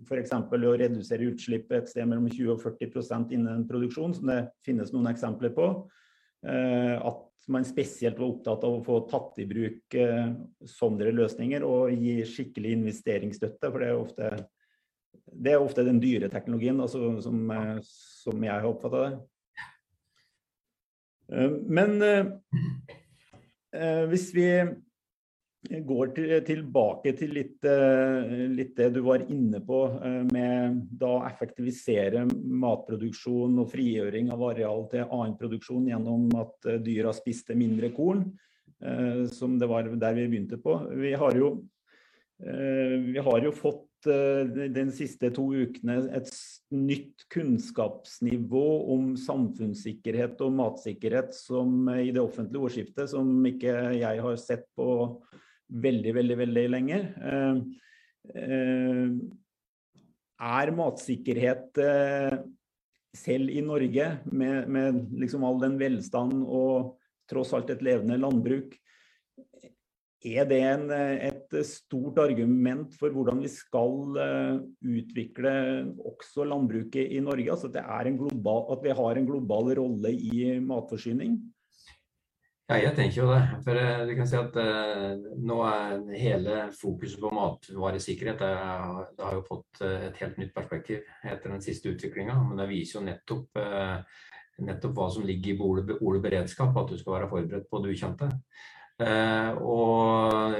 f.eks. 0.09 0.31
å 0.33 0.77
redusere 0.81 1.27
utslippet 1.29 1.83
et 1.83 1.90
sted 1.90 2.07
mellom 2.09 2.31
20 2.31 2.55
og 2.55 2.62
40% 2.62 3.35
innen 3.37 3.66
produksjon, 3.68 4.14
som 4.16 4.31
det 4.31 4.38
finnes 4.64 4.92
noen 4.94 5.11
eksempler 5.11 5.53
på. 5.53 5.66
Eh, 6.48 6.96
at 6.96 7.51
man 7.53 7.66
spesielt 7.66 8.16
var 8.16 8.31
opptatt 8.31 8.64
av 8.64 8.79
å 8.79 8.85
få 8.87 9.03
tatt 9.11 9.42
i 9.42 9.46
bruk 9.51 9.96
eh, 10.01 10.31
sånne 10.72 11.12
løsninger 11.12 11.66
og 11.66 11.92
gi 11.92 12.14
skikkelig 12.31 12.72
investeringsstøtte. 12.79 13.68
For 13.68 13.85
det 13.85 13.90
er 13.90 14.01
ofte, 14.01 14.31
det 15.29 15.53
er 15.53 15.66
ofte 15.66 15.85
den 15.85 16.01
dyre 16.01 16.31
teknologien 16.33 16.81
altså, 16.81 17.18
som, 17.27 17.53
som 17.85 18.48
jeg 18.48 18.55
har 18.55 18.70
oppfatta 18.70 19.03
det. 19.05 19.12
Men 21.72 21.94
hvis 24.11 24.27
vi 24.37 24.46
jeg 25.70 25.85
går 25.87 26.11
til, 26.16 26.33
tilbake 26.42 27.12
til 27.18 27.37
litt, 27.37 27.59
eh, 27.68 28.33
litt, 28.51 28.72
det 28.79 28.88
du 28.96 29.03
var 29.07 29.22
inne 29.31 29.61
på 29.62 29.83
eh, 30.03 30.22
med 30.33 30.81
da 30.98 31.12
effektivisere 31.29 32.25
matproduksjon 32.27 33.61
og 33.62 33.70
frigjøring 33.70 34.33
av 34.35 34.42
areal 34.48 34.88
til 34.90 35.07
annen 35.07 35.37
produksjon 35.38 35.87
gjennom 35.92 36.27
at 36.42 36.66
eh, 36.66 36.81
dyra 36.83 37.14
spiste 37.14 37.55
mindre 37.59 37.92
korn, 37.94 38.27
som 39.31 39.53
det 39.61 39.68
var 39.70 39.87
der 39.87 40.16
vi 40.16 40.25
begynte 40.27 40.57
på. 40.59 40.72
Vi 40.98 41.12
har 41.14 41.37
jo, 41.38 41.53
vi 42.42 43.22
har 43.22 43.44
jo 43.44 43.53
fått 43.55 44.09
de 44.75 44.83
siste 44.90 45.31
to 45.37 45.44
ukene 45.55 46.01
et 46.18 46.33
nytt 46.75 47.22
kunnskapsnivå 47.31 48.64
om 48.90 49.12
samfunnssikkerhet 49.22 50.42
og 50.42 50.57
matsikkerhet 50.59 51.31
som 51.38 51.87
i 51.94 52.11
det 52.11 52.25
offentlige 52.25 52.66
ordskiftet 52.66 53.14
som 53.14 53.31
ikke 53.46 53.77
jeg 54.01 54.27
har 54.27 54.42
sett 54.42 54.66
på 54.75 54.88
veldig, 55.73 56.15
veldig, 56.19 56.37
veldig 56.43 56.67
lenge. 56.73 56.99
Eh, 57.29 57.63
eh, 58.37 59.07
er 60.43 60.75
matsikkerhet 60.77 61.81
eh, 61.83 62.37
selv 63.17 63.53
i 63.53 63.63
Norge, 63.65 64.09
med, 64.33 64.69
med 64.73 65.03
liksom 65.21 65.45
all 65.47 65.61
den 65.63 65.79
velstand 65.81 66.43
og 66.43 66.97
tross 67.31 67.53
alt 67.57 67.71
et 67.73 67.85
levende 67.85 68.19
landbruk, 68.21 68.75
er 70.23 70.47
det 70.47 70.59
en, 70.63 70.85
et 70.95 71.55
stort 71.67 72.21
argument 72.23 72.93
for 72.95 73.11
hvordan 73.11 73.41
vi 73.43 73.49
skal 73.51 74.15
utvikle 74.87 75.55
også 75.99 76.47
landbruket 76.47 77.11
i 77.11 77.19
Norge? 77.19 77.49
Altså 77.51 77.67
at, 77.75 78.07
global, 78.21 78.69
at 78.71 78.85
vi 78.85 78.95
har 79.01 79.19
en 79.19 79.27
global 79.27 79.73
rolle 79.81 80.13
i 80.15 80.61
matforsyning? 80.63 81.41
Ja, 82.73 82.79
jeg 82.81 82.95
tenker 82.97 83.19
jo 83.19 83.25
det. 83.29 83.41
For 83.67 83.77
uh, 83.77 84.03
vi 84.09 84.15
kan 84.17 84.29
si 84.29 84.37
at 84.39 84.55
uh, 84.57 85.25
nå 85.45 85.59
er 85.69 85.99
hele 86.17 86.55
fokuset 86.73 87.21
på 87.21 87.33
matvaresikkerhet 87.37 88.41
det, 88.41 88.53
det 89.19 89.27
har 89.27 89.35
jo 89.37 89.43
fått 89.45 89.83
uh, 89.85 90.07
et 90.07 90.17
helt 90.23 90.39
nytt 90.41 90.55
perspektiv 90.57 91.03
etter 91.21 91.53
den 91.53 91.61
siste 91.61 91.93
utviklinga. 91.93 92.39
Men 92.47 92.63
det 92.63 92.71
viser 92.71 92.97
jo 92.97 93.05
nettopp, 93.11 93.61
nettopp 94.65 94.97
hva 94.97 95.11
som 95.13 95.29
ligger 95.29 95.53
i 95.53 95.59
ordet, 95.61 96.23
beredskap, 96.25 96.73
at 96.81 96.95
du 96.95 96.97
skal 96.97 97.19
være 97.19 97.29
forberedt 97.35 97.69
på 97.69 97.83
det 97.85 97.93
ukjente. 97.93 98.31
og 99.61 100.57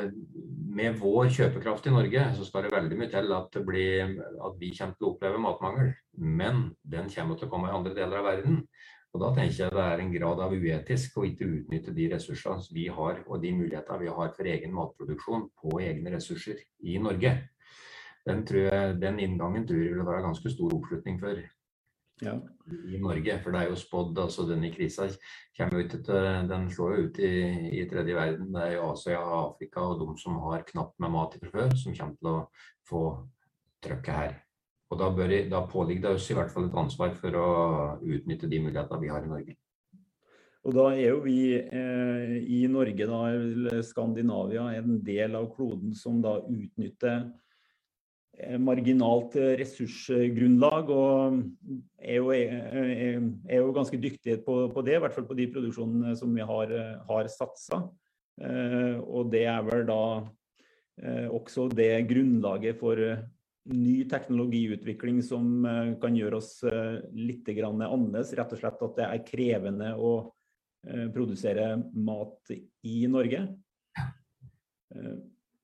med 0.77 0.97
vår 1.01 1.33
kjøpekraft 1.33 1.87
i 1.87 1.97
Norge 1.97 2.29
så 2.37 2.45
skal 2.45 2.67
det 2.67 2.75
veldig 2.75 2.99
mye 2.99 3.13
til 3.13 3.33
at, 3.37 3.59
blir, 3.65 4.17
at 4.21 4.61
vi 4.61 4.73
kommer 4.77 4.97
til 4.99 5.09
å 5.09 5.15
oppleve 5.15 5.41
matmangel. 5.41 5.93
Men 6.21 6.65
den 6.83 7.09
kommer 7.13 7.41
til 7.41 7.49
å 7.49 7.53
komme 7.53 7.73
i 7.73 7.77
andre 7.77 7.97
deler 7.97 8.21
av 8.21 8.29
verden. 8.35 8.67
Og 9.13 9.21
Da 9.21 9.29
tenker 9.37 9.59
jeg 9.59 9.73
det 9.77 9.85
er 9.85 10.01
en 10.01 10.13
grad 10.13 10.39
av 10.41 10.53
uetisk 10.57 11.19
å 11.21 11.27
ikke 11.29 11.49
utnytte 11.59 11.93
de 11.93 12.09
ressursene 12.15 12.73
vi 12.73 12.87
har 12.89 13.21
og 13.27 13.43
de 13.43 13.51
mulighetene 13.53 14.01
vi 14.01 14.13
har 14.19 14.31
for 14.37 14.49
egen 14.49 14.73
matproduksjon 14.73 15.51
på 15.61 15.81
egne 15.85 16.15
ressurser 16.15 16.63
i 16.81 16.97
Norge. 17.03 17.35
Den, 18.25 18.45
jeg, 18.47 18.95
den 19.03 19.19
inngangen 19.21 19.67
tror 19.69 19.83
jeg 19.83 19.97
vil 19.97 20.07
være 20.07 20.25
ganske 20.25 20.53
stor 20.55 20.73
oppslutning 20.79 21.19
for 21.21 21.43
ja. 22.23 22.37
i 22.89 23.01
Norge. 23.03 23.37
For 23.43 23.53
det 23.53 23.61
er 23.61 23.73
jo 23.73 23.81
spådd 23.83 24.21
altså 24.25 24.47
denne 24.49 24.71
krisa 24.73 25.09
kommer 25.59 25.83
ut 25.83 25.97
til, 25.97 26.49
den 26.49 26.71
slår 26.73 26.95
jo 26.97 27.09
ut 27.09 27.21
i, 27.21 27.35
i 27.83 27.85
tredje 27.91 28.17
verden. 28.17 28.49
Det 28.55 28.63
er 28.65 28.77
jo 28.79 28.87
Asia, 28.95 29.21
Afrika 29.43 29.85
og 29.91 30.01
de 30.01 30.09
som 30.23 30.41
har 30.47 30.65
knapt 30.71 30.97
med 31.03 31.13
mat 31.19 31.37
fra 31.43 31.53
før, 31.53 31.77
som 31.83 31.99
kommer 31.99 32.17
til 32.17 32.33
å 32.33 32.39
få 32.89 33.05
trøkket 33.85 34.21
her. 34.23 34.41
Og 34.93 34.99
da, 35.01 35.09
bør, 35.09 35.33
da 35.49 35.63
påligger 35.65 36.05
det 36.05 36.17
oss 36.19 36.29
i 36.29 36.37
hvert 36.37 36.53
fall 36.53 36.69
et 36.69 36.81
ansvar 36.83 37.15
for 37.17 37.37
å 37.41 37.51
utnytte 38.05 38.51
de 38.51 38.59
mulighetene 38.61 39.01
vi 39.01 39.13
har 39.13 39.25
i 39.25 39.31
Norge. 39.31 39.55
Og 40.63 40.75
da 40.77 40.91
er 40.93 41.09
jo 41.09 41.23
vi 41.25 41.39
eh, 41.59 42.35
i 42.45 42.61
Norge, 42.71 43.07
da, 43.09 43.81
Skandinavia, 43.83 44.69
en 44.79 45.01
del 45.03 45.39
av 45.39 45.49
kloden 45.57 45.97
som 45.99 46.21
da 46.23 46.37
utnytter 46.45 47.25
eh, 48.37 48.61
marginalt 48.63 49.35
ressursgrunnlag. 49.59 50.93
Og 50.93 51.41
er 51.99 52.21
jo, 52.21 52.31
er, 52.37 53.19
er 53.49 53.65
jo 53.65 53.75
ganske 53.75 53.99
dyktige 53.99 54.39
på, 54.45 54.61
på, 54.77 54.87
det, 54.87 55.01
i 55.01 55.03
hvert 55.03 55.17
fall 55.17 55.27
på 55.27 55.41
de 55.41 55.49
produksjonene 55.57 56.15
som 56.21 56.37
vi 56.37 56.47
har, 56.53 56.77
har 57.09 57.33
satsa. 57.33 57.83
Eh, 58.41 58.97
og 59.03 59.33
det 59.33 59.47
er 59.51 59.65
vel 59.67 59.87
da 59.89 60.03
eh, 61.01 61.27
også 61.33 61.71
det 61.73 61.95
grunnlaget 62.13 62.79
for 62.81 63.01
ny 63.71 64.05
teknologiutvikling 64.11 65.23
som 65.23 65.65
eh, 65.67 65.91
kan 66.03 66.17
gjøre 66.17 66.39
oss 66.41 66.55
eh, 66.67 67.03
litt 67.15 67.49
annerledes. 67.49 68.35
Rett 68.39 68.55
og 68.55 68.63
slett 68.63 68.87
at 68.87 68.97
det 68.99 69.09
er 69.09 69.27
krevende 69.27 69.93
å 69.95 70.15
eh, 70.89 71.07
produsere 71.15 71.77
mat 71.95 72.55
i 72.83 73.05
Norge. 73.11 73.47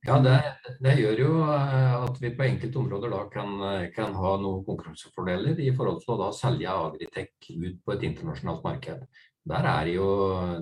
Ja, 0.06 0.16
det, 0.24 0.36
det, 0.80 0.92
gjør 1.02 1.18
jo 1.20 1.32
at 1.44 2.20
vi 2.22 2.30
på 2.32 2.46
enkelte 2.46 2.78
områder 2.80 3.10
da 3.12 3.24
kan, 3.28 3.58
kan, 3.92 4.14
ha 4.16 4.30
noen 4.40 4.62
konkurransefordeler 4.64 5.58
i 5.60 5.72
forhold 5.76 5.98
til 6.00 6.14
å 6.14 6.20
da 6.22 6.28
selge 6.32 6.70
Agritech 6.70 7.50
ut 7.50 7.82
på 7.84 7.92
et 7.92 8.06
internasjonalt 8.08 8.64
marked. 8.64 9.02
Der 9.48 9.64
er 9.64 9.86
jo, 9.94 10.08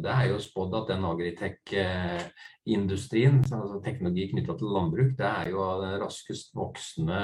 det 0.02 0.10
er 0.12 0.24
jo 0.30 0.38
spådd 0.42 0.74
at 0.78 0.88
den 0.92 1.02
agritech-industrien, 1.08 3.36
altså 3.42 3.80
teknologi 3.84 4.22
knytta 4.30 4.52
til 4.58 4.74
landbruk, 4.76 5.12
det 5.18 5.26
er 5.26 5.44
jo 5.50 5.58
den 5.80 6.02
raskest 6.04 6.48
voksende 6.54 7.20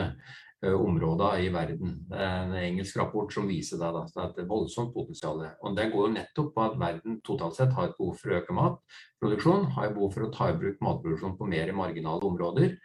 områdene 0.63 1.45
i 1.45 1.53
verden. 1.53 2.07
Det 2.11 2.19
er 2.19 2.45
en 2.45 2.55
engelsk 2.55 2.97
rapport 2.99 3.33
som 3.35 3.49
viser 3.51 3.81
det. 3.81 3.91
Da, 4.15 4.29
det 4.35 4.45
er 4.45 4.51
voldsomt 4.51 4.95
potensial. 4.95 5.43
Det 5.77 5.89
går 5.93 6.15
nettopp 6.15 6.53
på 6.55 6.67
at 6.67 6.79
verden 6.79 7.19
totalt 7.27 7.59
sett 7.59 7.75
har 7.75 7.91
et 7.91 7.99
behov 7.99 8.15
for 8.21 8.31
å 8.31 8.39
øke 8.39 8.57
matproduksjon, 8.59 9.67
har 9.75 9.97
behov 9.97 10.15
for 10.15 10.27
å 10.27 10.31
ta 10.35 10.53
i 10.53 10.59
bruk 10.59 10.79
matproduksjon 10.83 11.37
på 11.39 11.51
mer 11.51 11.75
marginale 11.75 12.31
områder. 12.31 12.77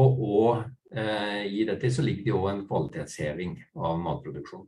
Og, 0.00 0.20
og 0.22 0.50
eh, 0.94 1.46
i 1.50 1.64
dette 1.66 1.90
så 1.90 2.02
ligger 2.06 2.26
det 2.26 2.34
jo 2.34 2.42
en 2.50 2.66
kvalitetsheving 2.66 3.56
av 3.78 3.98
matproduksjon. 4.02 4.66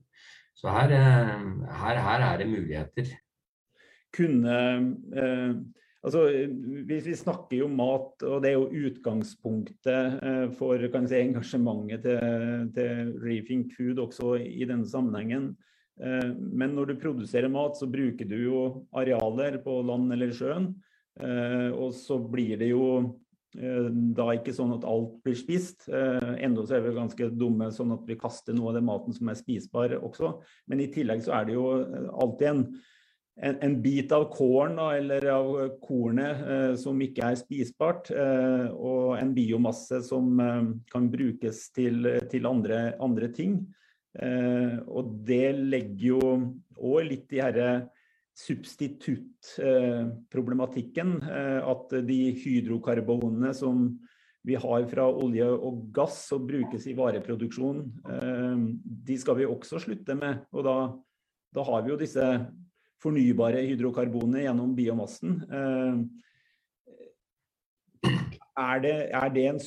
Så 0.58 0.70
her, 0.70 0.94
her, 0.94 2.00
her 2.06 2.24
er 2.28 2.38
det 2.38 2.50
muligheter 2.50 3.10
kunne 4.14 4.58
eh, 5.16 5.54
Altså, 6.02 6.24
vi, 6.82 6.96
vi, 6.98 7.12
snakker 7.14 7.60
jo 7.60 7.68
mat, 7.70 8.24
og 8.26 8.40
det 8.42 8.50
er 8.50 8.56
jo 8.56 8.88
utgangspunktet 8.88 10.16
eh, 10.18 10.46
for 10.58 10.82
si, 10.82 11.18
engasjementet 11.20 12.02
til, 12.02 12.64
til 12.74 13.12
Reefing 13.22 13.68
Food 13.70 14.00
også 14.02 14.32
i 14.42 14.66
denne 14.66 14.88
sammenhengen. 14.90 15.52
Eh, 16.02 16.32
men 16.34 16.74
når 16.74 16.90
du 16.90 16.96
produserer 17.04 17.52
mat, 17.52 17.78
så 17.78 17.86
bruker 17.86 18.26
du 18.26 18.34
jo 18.40 18.62
arealer 18.98 19.60
på 19.62 19.78
land 19.86 20.10
eller 20.16 20.34
sjøen. 20.34 20.72
Eh, 21.20 21.70
og 21.70 21.92
så 21.94 22.18
blir 22.18 22.56
det 22.58 22.72
jo 22.72 22.86
eh, 23.54 23.90
da 24.18 24.26
ikke 24.34 24.54
sånn 24.56 24.74
at 24.80 24.86
alt 24.88 25.20
blir 25.22 25.38
spist. 25.38 25.86
Eh, 25.86 26.32
enda 26.42 26.64
så 26.66 26.80
er 26.80 26.88
vi 26.88 26.96
ganske 26.98 27.30
dumme 27.30 27.70
sånn 27.70 27.94
at 27.94 28.10
vi 28.10 28.18
kaster 28.18 28.58
noe 28.58 28.72
av 28.72 28.80
den 28.80 28.90
maten 28.90 29.14
som 29.14 29.30
er 29.30 29.38
spisbar 29.38 29.94
også. 30.00 30.34
Men 30.66 30.82
i 30.82 30.90
tillegg 30.90 31.22
så 31.22 31.36
er 31.38 31.46
det 31.46 31.60
jo 31.60 31.68
alltid 32.10 32.50
en 32.50 32.66
en, 33.40 33.56
en, 33.60 33.82
bit 33.82 34.12
av 34.12 34.30
korn 34.32 34.76
da, 34.76 34.96
eller 34.96 35.26
av 35.32 35.78
kornet 35.80 36.36
eh, 36.44 36.74
som 36.80 37.00
ikke 37.00 37.28
er 37.30 37.36
spisbart, 37.40 38.10
eh, 38.12 38.66
og 38.76 39.16
en 39.16 39.34
biomasse 39.36 40.02
som 40.04 40.40
eh, 40.42 40.62
kan 40.92 41.10
brukes 41.12 41.70
til, 41.72 42.20
til 42.32 42.46
andre, 42.48 42.94
andre, 43.00 43.28
ting. 43.32 43.74
Eh, 44.12 44.78
og 44.84 45.04
det 45.24 45.52
legger 45.56 46.08
jo 46.10 46.20
òg 46.76 47.04
litt 47.08 47.32
i 47.32 47.40
herre 47.40 47.88
substituttproblematikken. 48.36 51.22
Eh, 51.24 51.60
at 51.72 51.88
de 52.04 52.36
hydrokarbonene 52.36 53.54
som 53.56 53.96
vi 54.42 54.58
har 54.58 54.82
fra 54.90 55.06
olje 55.06 55.46
og 55.46 55.94
gass 55.94 56.32
og 56.34 56.42
brukes 56.48 56.86
i 56.90 56.96
vareproduksjon, 56.98 57.92
de 58.82 59.14
skal 59.22 59.38
vi 59.38 59.46
også 59.46 59.78
slutte 59.84 60.14
med. 60.18 60.42
Og 60.50 60.66
da, 60.66 60.98
da 61.54 61.62
har 61.68 61.84
vi 61.84 61.92
jo 61.92 61.98
disse 62.00 62.26
fornybare 63.02 63.64
hydrokarboner 63.66 64.46
gjennom 64.46 64.74
biomassen. 64.76 65.40
Eh, 65.48 65.94
er 68.62 68.82
det, 68.84 68.96
er 69.16 69.32
det, 69.32 69.46
en, 69.48 69.60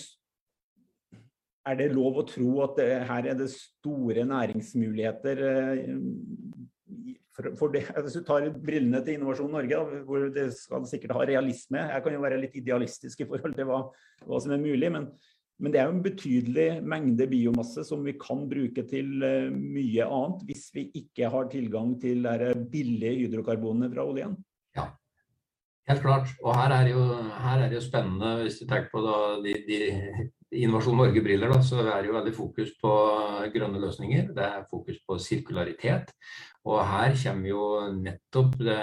er 1.66 1.80
det 1.80 1.94
lov 1.96 2.22
å 2.22 2.28
tro 2.30 2.52
at 2.66 2.78
det, 2.80 2.90
her 3.10 3.32
er 3.32 3.38
det 3.40 3.50
store 3.54 4.26
næringsmuligheter 4.30 5.44
eh, 5.50 5.96
for, 7.36 7.52
for 7.60 7.68
Hvis 7.76 8.16
du 8.16 8.24
tar 8.24 8.48
brillene 8.64 9.02
til 9.04 9.18
Innovasjon 9.18 9.52
Norge, 9.52 9.80
hvor 10.08 10.30
det 10.32 10.46
skal 10.56 10.86
sikkert 10.88 11.18
ha 11.18 11.26
realisme 11.28 11.82
Jeg 11.84 12.04
kan 12.06 12.14
jo 12.16 12.22
være 12.24 12.40
litt 12.40 12.56
idealistisk 12.56 13.26
i 13.26 13.28
forhold 13.28 13.58
til 13.58 13.68
hva, 13.68 13.82
hva 14.24 14.40
som 14.40 14.54
er 14.56 14.62
mulig, 14.64 14.92
men 14.94 15.10
men 15.62 15.72
det 15.72 15.80
er 15.80 15.88
jo 15.88 15.96
en 15.96 16.04
betydelig 16.04 16.68
mengde 16.84 17.28
biomasse 17.32 17.86
som 17.88 18.04
vi 18.04 18.16
kan 18.20 18.44
bruke 18.52 18.84
til 18.90 19.24
eh, 19.24 19.54
mye 19.54 20.04
annet, 20.04 20.44
hvis 20.50 20.68
vi 20.76 20.90
ikke 21.00 21.32
har 21.32 21.48
tilgang 21.52 21.96
til 22.02 22.28
de 22.28 22.52
billige 22.72 23.22
hydrokarbonene 23.24 23.92
fra 23.94 24.04
oljen. 24.04 24.36
Ja, 24.76 24.90
helt 25.88 26.04
klart. 26.04 26.34
Og 26.44 26.58
her 26.60 26.76
er, 26.76 26.92
jo, 26.92 27.06
her 27.46 27.64
er 27.64 27.72
det 27.72 27.80
jo 27.80 27.86
spennende, 27.88 28.34
hvis 28.44 28.60
du 28.60 28.66
tenker 28.68 28.92
på 28.92 29.06
da, 29.06 29.20
de, 29.46 29.56
de, 29.70 29.80
Innovasjon 30.56 31.00
Norge-briller, 31.00 31.52
så 31.66 31.82
er 31.84 32.04
det 32.04 32.12
jo 32.12 32.16
veldig 32.16 32.36
fokus 32.36 32.76
på 32.80 32.92
grønne 33.56 33.80
løsninger. 33.82 34.30
Det 34.36 34.44
er 34.46 34.68
fokus 34.70 35.00
på 35.08 35.18
sirkularitet. 35.20 36.14
Og 36.68 36.80
her 36.86 37.16
kommer 37.24 37.50
jo 37.50 37.66
nettopp 37.96 38.56
det, 38.62 38.78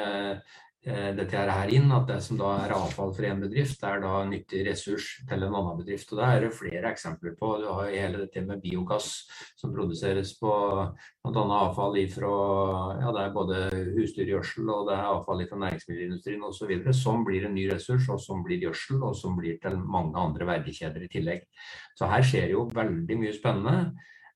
dette 0.83 1.39
her 1.39 1.71
inn, 1.71 1.93
at 1.95 2.09
det 2.09 2.19
som 2.25 2.39
da 2.41 2.57
er 2.65 2.73
avfall 2.75 3.13
for 3.15 3.27
en 3.29 3.43
bedrift, 3.45 3.83
er 3.87 4.01
da 4.03 4.25
nyttig 4.27 4.65
ressurs 4.67 5.13
til 5.29 5.45
en 5.47 5.55
annen 5.55 5.79
bedrift. 5.79 6.11
og 6.11 6.19
Det 6.19 6.27
er 6.27 6.41
det 6.43 6.51
flere 6.57 6.91
eksempler 6.91 7.37
på. 7.39 7.51
Du 7.63 7.69
har 7.71 7.93
hele 7.93 8.25
dette 8.25 8.43
med 8.43 8.63
biogass 8.65 9.13
som 9.61 9.75
produseres 9.75 10.35
på 10.41 10.51
bl.a. 11.23 11.45
avfall 11.61 12.01
ifra 12.03 12.33
ja, 12.99 13.13
det 13.15 13.23
er 13.23 13.35
både 13.37 13.61
husdyrgjødsel 13.95 14.73
og 14.75 14.89
det 14.89 14.97
er 14.97 15.11
avfall 15.13 15.45
fra 15.47 15.61
næringsmiddelindustrien 15.65 16.47
osv. 16.51 16.73
Som 16.99 17.27
blir 17.29 17.47
en 17.47 17.55
ny 17.55 17.69
ressurs, 17.71 18.09
og 18.11 18.19
som 18.21 18.43
blir 18.43 18.67
gjødsel, 18.67 19.03
og 19.07 19.15
som 19.19 19.39
blir 19.39 19.61
til 19.63 19.79
mange 19.79 20.19
andre 20.19 20.49
verdikjeder 20.51 21.07
i 21.07 21.13
tillegg. 21.13 21.47
Så 21.99 22.11
her 22.11 22.27
skjer 22.27 22.57
jo 22.57 22.67
veldig 22.75 23.21
mye 23.23 23.37
spennende. 23.37 23.93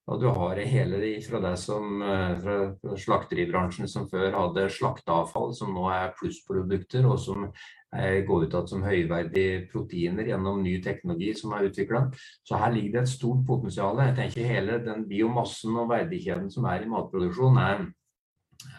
Og 0.06 0.20
du 0.22 0.28
har 0.30 0.58
hele 0.70 1.00
fra 1.26 1.40
deg 1.42 1.56
som 1.58 2.02
eh, 2.04 2.36
fra 2.42 2.98
slakteribransjen 3.02 3.90
som 3.90 4.06
før 4.10 4.36
hadde 4.36 4.68
slakteavfall, 4.70 5.50
som 5.56 5.72
nå 5.74 5.88
er 5.90 6.14
plussprodukter, 6.18 7.08
og 7.10 7.18
som 7.18 7.48
eh, 7.48 8.20
går 8.28 8.46
ut 8.46 8.54
igjen 8.54 8.70
som 8.70 8.86
høyverdige 8.86 9.64
proteiner 9.72 10.30
gjennom 10.30 10.62
ny 10.62 10.76
teknologi 10.84 11.32
som 11.34 11.56
er 11.56 11.66
utvikla. 11.72 12.04
Så 12.46 12.62
her 12.62 12.76
ligger 12.76 13.00
det 13.00 13.02
et 13.02 13.14
stort 13.16 13.42
potensial. 13.50 13.98
Jeg 14.04 14.18
tenker 14.20 14.52
hele 14.54 14.78
den 14.86 15.02
biomassen 15.10 15.74
og 15.74 15.90
verdikjeden 15.90 16.52
som 16.54 16.70
er 16.70 16.86
i 16.86 16.90
matproduksjon, 16.94 17.58
er 17.66 17.84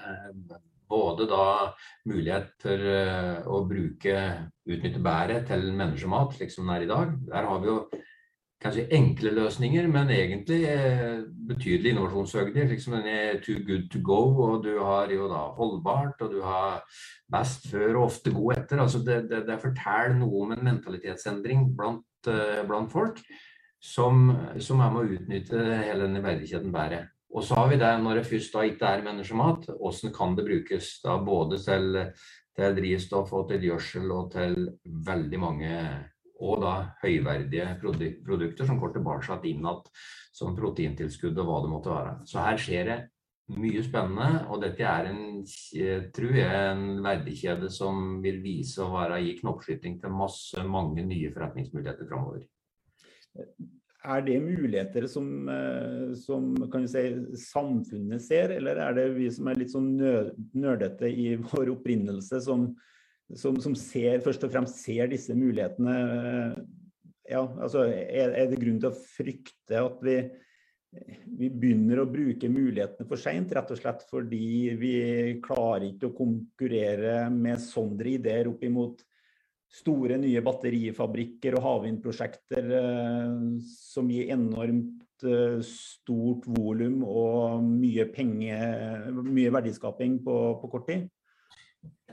eh, 0.07 0.57
både 0.87 1.27
da 1.27 1.45
mulighet 2.07 2.53
for 2.63 2.83
å 3.51 3.57
bruke, 3.67 4.19
utnytte 4.71 5.01
bæret 5.03 5.49
til 5.49 5.65
menneskemat, 5.75 6.37
slik 6.37 6.53
som 6.53 6.63
den 6.63 6.77
er 6.77 6.85
i 6.85 6.87
dag. 6.87 7.11
Der 7.27 7.49
har 7.49 7.59
vi 7.59 7.67
jo 7.67 7.81
kanskje 8.61 8.87
enkle 8.97 9.31
løsninger, 9.37 9.87
men 9.91 10.09
egentlig 10.13 10.63
eh, 10.71 11.19
betydelig 11.49 11.93
innovasjonshøyde. 11.93 12.53
Den 12.55 13.09
er 13.11 13.41
too 13.43 13.61
good 13.67 13.85
to 13.93 14.01
go, 14.01 14.21
og 14.47 14.63
du 14.65 14.79
har 14.81 15.11
jo 15.13 15.27
da 15.29 15.43
holdbart, 15.57 16.21
og 16.25 16.33
du 16.33 16.41
har 16.45 16.81
best 17.31 17.69
før 17.69 17.99
og 17.99 18.07
ofte 18.07 18.33
god 18.33 18.57
etter. 18.57 18.81
Altså 18.81 19.03
det, 19.05 19.27
det, 19.29 19.43
det 19.49 19.59
forteller 19.61 20.17
noe 20.17 20.47
om 20.47 20.55
en 20.55 20.65
mentalitetsendring 20.71 21.69
blant, 21.77 22.31
uh, 22.31 22.63
blant 22.67 22.91
folk 22.91 23.21
som, 23.83 24.31
som, 24.57 24.81
er 24.81 24.91
med 24.93 25.03
å 25.03 25.19
utnytte 25.19 25.61
hele 25.61 26.07
denne 26.07 26.25
verdikjeden 26.25 26.73
bedre. 26.73 27.05
Og 27.37 27.45
så 27.45 27.59
har 27.59 27.69
vi 27.69 27.77
det 27.77 27.93
når 28.01 28.21
det 28.21 28.27
først 28.29 28.55
da 28.55 28.65
ikke 28.65 28.89
er 28.89 29.05
menneskemat, 29.05 29.69
hvordan 29.77 30.13
kan 30.15 30.35
det 30.37 30.47
brukes 30.47 30.93
da 31.03 31.19
både 31.21 31.59
til, 31.61 31.97
til 32.57 32.77
drivstoff 32.79 33.33
og 33.37 33.49
til 33.51 33.67
gjødsel 33.69 34.13
og 34.15 34.31
til 34.33 34.63
veldig 35.05 35.41
mange 35.43 35.73
og 36.37 36.61
da 36.61 36.73
høyverdige 37.01 37.67
produkter 37.81 38.67
som 38.67 38.79
går 38.81 38.95
tilbake 38.95 39.37
inn 39.49 39.63
igjen 39.65 39.85
som 40.37 40.57
proteintilskudd 40.57 41.37
og 41.41 41.47
hva 41.49 41.61
det 41.63 41.71
måtte 41.71 41.93
være. 41.93 42.17
Så 42.29 42.43
her 42.43 42.59
skjer 42.61 42.91
det 42.91 42.97
mye 43.57 43.81
spennende, 43.85 44.43
og 44.51 44.61
dette 44.61 44.83
er 44.83 45.07
en, 45.09 45.21
tror 46.15 46.35
jeg, 46.35 46.73
en 46.73 47.01
verdikjede 47.05 47.71
som 47.71 48.19
vil 48.23 48.41
vise 48.43 48.83
å 48.83 48.91
være 48.91 49.21
gi 49.23 49.37
knoppskyting 49.39 49.97
til 50.01 50.13
masse, 50.13 50.63
mange 50.67 51.05
nye 51.07 51.31
forretningsmuligheter 51.33 52.09
framover. 52.09 52.43
Er 54.07 54.21
det 54.23 54.37
muligheter 54.43 55.07
som, 55.09 55.47
som 56.19 56.51
si, 56.91 57.05
samfunnet 57.47 58.23
ser, 58.23 58.53
eller 58.59 58.79
er 58.83 58.99
det 58.99 59.07
vi 59.15 59.31
som 59.33 59.49
er 59.49 59.59
litt 59.59 59.73
sånn 59.73 59.89
nerdete 59.97 61.09
i 61.09 61.33
vår 61.49 61.73
opprinnelse, 61.77 62.43
som, 62.43 62.69
som, 63.35 63.57
som 63.59 63.75
ser, 63.75 64.21
først 64.23 64.45
og 64.47 64.53
fremst 64.53 64.81
ser 64.83 65.09
disse 65.11 65.35
mulighetene? 65.35 65.95
Ja, 67.27 67.43
altså, 67.43 67.83
er, 67.91 68.31
er 68.31 68.51
det 68.51 68.59
grunn 68.61 68.79
til 68.79 68.93
å 68.93 68.99
frykte 69.17 69.81
at 69.83 70.03
vi 70.05 70.21
vi 71.37 71.49
begynner 71.51 72.01
å 72.01 72.09
bruke 72.09 72.49
mulighetene 72.49 73.07
for 73.09 73.19
seint, 73.19 73.51
rett 73.53 73.71
og 73.73 73.79
slett 73.79 74.05
fordi 74.09 74.73
vi 74.79 74.93
klarer 75.43 75.89
ikke 75.89 76.09
å 76.09 76.15
konkurrere 76.15 77.27
med 77.33 77.61
sånne 77.61 78.13
ideer 78.15 78.49
opp 78.51 78.63
imot 78.65 79.03
store 79.77 80.15
nye 80.21 80.41
batterifabrikker 80.45 81.57
og 81.57 81.65
havvindprosjekter 81.65 82.71
eh, 82.79 83.33
som 83.67 84.07
gir 84.11 84.31
enormt 84.31 85.27
eh, 85.27 85.59
stort 85.67 86.47
volum 86.55 87.01
og 87.03 87.67
mye, 87.67 88.07
penger, 88.13 89.11
mye 89.27 89.51
verdiskaping 89.59 90.21
på, 90.23 90.37
på 90.61 90.71
kort 90.71 90.87
tid. 90.87 91.09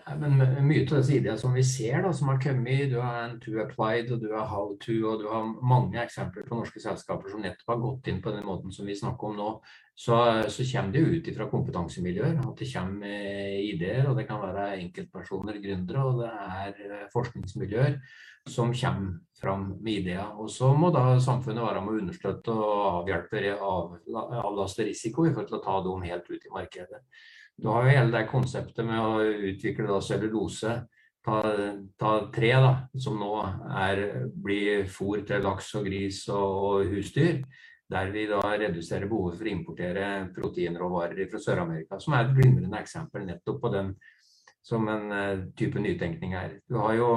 Men 0.05 0.37
mye 0.37 0.83
av 0.85 0.99
disse 0.99 1.15
ideene 1.17 1.41
som 1.41 1.55
vi 1.57 1.63
ser, 1.65 2.03
da, 2.05 2.11
som 2.13 2.29
har 2.29 2.41
kommet, 2.43 2.91
du 2.93 2.99
har 3.01 3.23
en 3.23 3.39
to 3.41 3.55
applied 3.63 4.11
og 4.13 4.21
du 4.21 4.35
har 4.35 4.51
how 4.51 4.75
to, 4.83 4.99
og 5.09 5.23
du 5.23 5.31
har 5.31 5.47
mange 5.65 5.97
eksempler 6.03 6.45
på 6.45 6.59
norske 6.59 6.83
selskaper 6.83 7.33
som 7.33 7.41
nettopp 7.41 7.73
har 7.73 7.81
gått 7.81 8.11
inn 8.13 8.21
på 8.25 8.35
den 8.35 8.45
måten 8.45 8.75
som 8.75 8.85
vi 8.85 8.97
snakker 8.99 9.31
om 9.31 9.39
nå, 9.39 9.49
så, 9.97 10.19
så 10.53 10.67
kommer 10.69 10.93
det 10.93 11.05
ut 11.09 11.31
fra 11.39 11.49
kompetansemiljøer. 11.49 12.37
At 12.45 12.61
det 12.61 12.69
kommer 12.75 13.57
ideer, 13.65 14.05
og 14.11 14.21
det 14.21 14.27
kan 14.29 14.43
være 14.45 14.75
enkeltpersoner, 14.83 15.61
gründere, 15.65 16.05
og 16.05 16.21
det 16.21 16.33
er 16.35 16.83
eh, 16.91 17.07
forskningsmiljøer 17.15 18.01
som 18.51 18.75
kommer 18.77 19.23
fram 19.41 19.71
med 19.81 20.03
ideer. 20.03 20.35
Og 20.37 20.51
så 20.53 20.69
må 20.77 20.91
da 20.93 21.15
samfunnet 21.23 21.65
være 21.65 21.81
med 21.85 21.95
å 21.95 22.03
understøtte 22.03 22.53
og 22.53 22.83
avhjelpe, 22.91 23.41
av, 23.57 23.97
avlaste 24.45 24.85
risiko 24.91 25.25
i 25.25 25.33
forhold 25.33 25.49
til 25.49 25.63
å 25.63 25.65
ta 25.65 25.79
dem 25.87 26.05
helt 26.11 26.29
ut 26.29 26.45
i 26.45 26.53
markedet. 26.53 27.01
Du 27.57 27.69
har 27.71 27.85
jo 27.85 27.95
hele 27.95 28.13
det 28.13 28.27
konseptet 28.31 28.87
med 28.87 28.99
å 28.99 29.23
utvikle 29.51 29.87
da, 29.89 30.01
cellulose. 30.03 30.75
Ta, 31.25 31.39
ta, 31.97 32.11
tre, 32.35 32.51
da, 32.61 32.73
som 33.01 33.17
nå 33.17 33.31
er, 33.81 34.03
blir 34.45 34.89
fôr 34.93 35.23
til 35.25 35.45
laks 35.45 35.71
og 35.79 35.87
gris 35.89 36.25
og, 36.29 36.59
og 36.69 36.91
husdyr. 36.93 37.41
Der 37.95 38.11
vi 38.13 38.27
da 38.29 38.41
reduserer 38.43 39.09
behovet 39.09 39.39
for 39.39 39.47
å 39.47 39.53
importere 39.53 40.11
proteinråvarer 40.35 41.31
fra 41.31 41.41
Sør-Amerika. 41.41 42.01
Som 42.01 42.17
er 42.17 42.27
et 42.27 42.37
glimrende 42.37 42.81
eksempel 42.81 43.25
nettopp 43.29 43.63
på 43.63 43.73
den 43.73 43.95
som 44.65 44.89
en 44.89 45.11
uh, 45.13 45.43
type 45.57 45.81
nytenkning 45.81 46.35
er. 46.41 46.59
Du 46.69 46.79
har 46.81 46.97
jo 46.97 47.09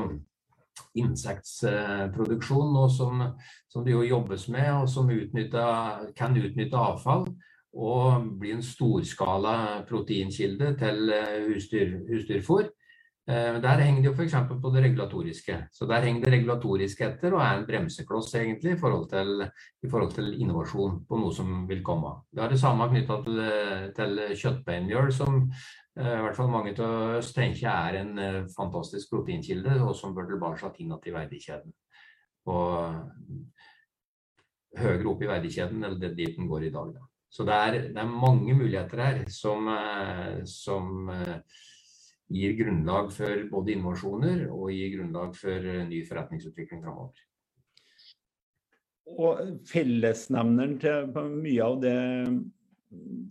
insektproduksjon 1.00 2.74
nå 2.76 2.88
som, 2.94 3.24
som, 3.72 3.86
det 3.86 3.96
jo 3.96 4.06
jobbes 4.06 4.48
med, 4.54 4.70
og 4.76 4.90
som 4.92 5.10
utnytter, 5.12 6.12
kan 6.18 6.36
utnytte 6.38 6.80
avfall 6.80 7.26
og 7.78 8.26
bli 8.42 8.56
en 8.56 8.66
storskala 8.66 9.84
proteinkilde 9.88 10.74
til 10.80 11.14
eh, 11.14 11.46
husdyr, 11.46 11.94
husdyrfôr. 12.10 12.70
Eh, 13.30 13.58
der 13.62 13.82
henger 13.84 14.02
det 14.02 14.08
jo 14.10 14.14
f.eks. 14.16 14.36
på 14.50 14.72
det 14.74 14.84
regulatoriske. 14.84 15.58
Så 15.72 15.86
der 15.86 16.06
henger 16.06 16.26
det 16.26 16.34
regulatoriske 16.34 17.06
etter 17.06 17.36
og 17.36 17.44
er 17.44 17.58
en 17.60 17.68
bremsekloss 17.68 18.34
egentlig 18.40 18.74
i 18.74 18.80
forhold 18.82 19.10
til, 19.12 19.44
i 19.84 19.90
forhold 19.90 20.16
til 20.16 20.32
innovasjon 20.42 21.04
på 21.10 21.20
noe 21.22 21.36
som 21.36 21.68
vil 21.70 21.84
komme. 21.86 22.16
Vi 22.32 22.42
har 22.42 22.50
det 22.50 22.60
samme 22.60 22.88
knytta 22.90 23.20
til, 23.26 23.42
til 24.00 24.22
kjøttbeinmjøl, 24.42 25.12
som 25.14 25.44
eh, 25.44 26.16
i 26.16 26.24
hvert 26.24 26.40
fall 26.40 26.50
mange 26.54 26.74
av 26.80 27.20
oss 27.20 27.34
tenker 27.36 27.70
er 27.74 28.00
en 28.02 28.48
fantastisk 28.56 29.12
proteinkilde, 29.14 29.76
og 29.84 29.94
som 29.96 30.16
bør 30.18 30.32
tilbake 30.32 30.72
inn 30.82 30.98
til 31.04 31.14
verdikjeden. 31.20 31.78
Og 32.48 32.66
høyere 34.78 35.12
opp 35.12 35.22
i 35.22 35.30
verdikjeden 35.30 35.84
enn 35.84 36.00
dit 36.02 36.34
den 36.40 36.50
går 36.50 36.70
i 36.70 36.74
dag. 36.74 36.96
Da. 36.96 37.06
Så 37.30 37.46
det 37.48 37.56
er, 37.56 37.78
det 37.94 38.02
er, 38.02 38.10
mange 38.10 38.56
muligheter 38.56 39.02
her 39.04 39.24
som, 39.32 39.68
eh, 39.70 40.44
som, 40.48 41.10
eh, 41.12 41.40
gir 42.32 42.58
grunnlag 42.60 43.12
for 43.16 43.48
både 43.52 43.74
innovasjoner 43.76 44.48
og 44.52 44.72
gir 44.72 44.98
grunnlag 44.98 45.36
for 45.36 45.72
eh, 45.74 45.86
ny 45.88 46.04
forretningsutvikling 46.08 46.84
framover. 46.84 47.24
Og 49.08 49.64
fellesnevneren 49.68 50.76
til 50.84 51.12
mye 51.16 51.64
av 51.64 51.78
det, 51.80 51.98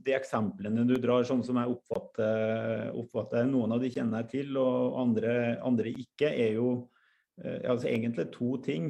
de 0.07 0.15
eksemplene 0.17 0.87
du 0.89 0.95
drar, 1.01 1.27
sånn 1.29 1.45
som 1.45 1.59
jeg 1.61 1.73
oppfatter, 1.75 2.95
oppfatter 2.97 3.45
noen 3.49 3.75
av 3.77 3.83
de 3.83 3.91
kjenner 3.93 4.25
jeg 4.25 4.31
til, 4.33 4.57
og 4.61 4.97
andre, 5.03 5.35
andre 5.65 5.93
ikke, 5.93 6.31
er 6.31 6.57
jo 6.57 6.71
altså 7.45 7.91
egentlig 7.91 8.31
to 8.33 8.57
ting. 8.65 8.89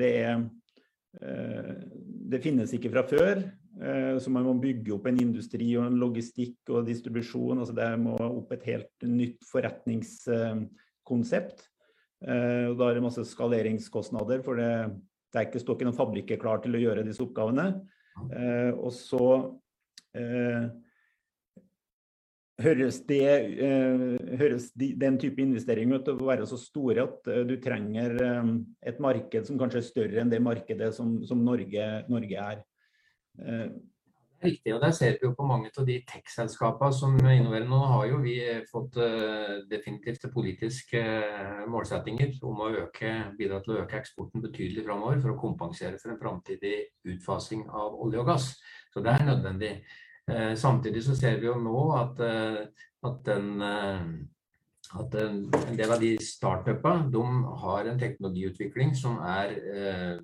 Det 0.00 0.10
er 0.24 0.48
Det 2.32 2.40
finnes 2.40 2.72
ikke 2.72 2.92
fra 2.94 3.02
før. 3.04 3.42
Eh, 3.80 4.18
så 4.20 4.28
man 4.32 4.44
må 4.44 4.52
bygge 4.60 4.92
opp 4.92 5.06
en 5.08 5.20
industri 5.22 5.76
og 5.78 5.86
en 5.86 5.94
logistikk 6.00 6.70
og 6.74 6.86
distribusjon. 6.88 7.58
altså 7.58 7.74
Det 7.76 7.98
må 8.02 8.14
opp 8.26 8.52
et 8.56 8.64
helt 8.68 8.96
nytt 9.08 9.44
forretningskonsept. 9.48 11.58
Eh, 12.26 12.66
og 12.68 12.74
Da 12.78 12.84
er 12.88 12.94
det 12.94 13.06
masse 13.06 13.24
skaleringskostnader, 13.30 14.38
for 14.44 14.54
det, 14.60 14.72
det 15.32 15.38
er 15.38 15.44
ikke, 15.48 15.62
står 15.64 15.74
ikke 15.78 15.88
noen 15.88 16.02
fabrikker 16.02 16.36
klar 16.42 16.58
til 16.60 16.72
å 16.76 16.82
gjøre 16.82 17.06
disse 17.06 17.24
oppgavene. 17.24 17.66
Eh, 18.36 18.72
og 18.76 18.92
så 18.92 19.26
høres, 22.60 22.96
det, 23.06 23.30
høres 24.40 24.64
den 24.74 25.18
type 25.22 25.38
investeringer 25.38 25.94
ut 26.00 26.04
til 26.08 26.18
å 26.18 26.26
være 26.26 26.42
så 26.50 26.58
store 26.58 27.06
at 27.06 27.22
du 27.46 27.54
trenger 27.62 28.18
et 28.82 28.98
marked 29.00 29.46
som 29.46 29.54
kanskje 29.60 29.78
er 29.78 29.86
større 29.86 30.20
enn 30.24 30.32
det 30.32 30.42
markedet 30.42 30.90
som, 30.96 31.22
som 31.22 31.44
Norge, 31.46 31.84
Norge 32.10 32.36
er. 32.42 32.58
Eh, 33.40 33.70
riktig, 34.44 34.74
og 34.74 34.80
der 34.80 34.94
ser 34.96 35.16
vi 35.18 35.26
jo 35.28 35.34
på 35.36 35.46
mange 35.48 35.70
av 35.76 35.86
de 35.88 35.98
tech-selskapene 36.08 36.96
som 36.96 37.16
innoverer 37.18 37.68
nå, 37.68 37.80
har 37.92 38.06
jo 38.08 38.20
vi 38.24 38.36
fått 38.70 38.96
uh, 38.96 39.60
definitivt 39.68 40.24
politiske 40.32 41.02
målsettinger 41.68 42.38
om 42.48 42.62
å 42.64 42.70
øke, 42.86 43.12
bidra 43.36 43.60
til 43.60 43.74
å 43.74 43.82
øke 43.82 44.00
eksporten 44.00 44.40
betydelig 44.44 44.86
framover 44.86 45.20
for 45.20 45.34
å 45.34 45.40
kompensere 45.42 46.00
for 46.00 46.14
en 46.14 46.22
framtidig 46.22 46.76
utfasing 47.12 47.66
av 47.68 48.00
olje 48.00 48.22
og 48.22 48.32
gass. 48.32 48.54
Så 48.94 49.04
det 49.04 49.12
er 49.12 49.28
nødvendig. 49.28 49.74
Samtidig 50.56 51.02
så 51.04 51.14
ser 51.18 51.40
vi 51.42 51.48
jo 51.48 51.56
nå 51.58 51.78
at, 51.98 52.20
at 53.02 53.22
den 53.26 53.48
at 54.98 55.14
en, 55.14 55.44
del 55.78 55.92
av 55.92 56.00
de 56.02 56.14
startupene 56.24 57.10
de 57.12 57.22
har 57.62 57.86
en 57.86 58.00
teknologiutvikling 58.00 58.94
som 58.98 59.20
er 59.22 59.52
eh, 59.54 60.16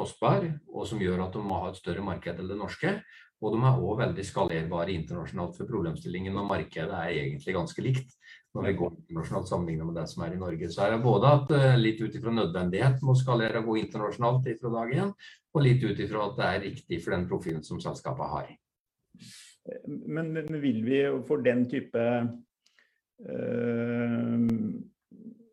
kostbar, 0.00 0.48
og 0.72 0.88
som 0.88 1.02
gjør 1.02 1.26
at 1.26 1.36
de 1.36 1.44
må 1.44 1.62
ha 1.62 1.70
et 1.70 1.80
større 1.80 2.04
marked 2.04 2.40
enn 2.40 2.50
det 2.50 2.58
norske. 2.58 2.96
Og 3.40 3.54
de 3.54 3.60
er 3.64 3.80
òg 3.80 4.00
veldig 4.02 4.24
skalerbare 4.26 4.92
internasjonalt, 4.92 5.56
for 5.56 5.68
problemstillingen 5.68 6.36
og 6.36 6.48
markedet 6.50 6.92
er 6.92 7.14
egentlig 7.22 7.56
ganske 7.56 7.84
likt 7.84 8.16
når 8.54 8.66
vi 8.66 8.72
går 8.80 8.94
internasjonalt 8.96 9.48
sammenlignet 9.48 9.86
med 9.86 9.96
det 10.00 10.06
som 10.10 10.24
er 10.26 10.34
i 10.34 10.40
Norge. 10.40 10.70
Så 10.74 10.82
er 10.84 10.94
det 10.94 11.04
både 11.04 11.30
at 11.36 11.52
uh, 11.54 11.76
litt 11.78 12.00
ut 12.02 12.16
ifra 12.18 12.32
nødvendighet 12.34 13.04
må 13.06 13.14
skalere 13.18 13.62
og 13.62 13.70
gå 13.70 13.76
internasjonalt 13.84 14.48
fra 14.60 14.72
dag 14.74 14.94
én, 14.96 15.12
og 15.54 15.64
litt 15.64 15.84
ut 15.86 16.02
ifra 16.02 16.26
at 16.26 16.36
det 16.38 16.48
er 16.48 16.64
riktig 16.66 17.00
for 17.04 17.14
den 17.14 17.28
profilen 17.30 17.64
som 17.66 17.82
selskapet 17.82 18.32
har. 18.34 18.50
Men, 19.86 20.32
men 20.34 20.60
vil 20.62 20.80
vi 20.82 21.02
for 21.28 21.44
den 21.44 21.66
type 21.70 22.04
øh, 23.30 24.48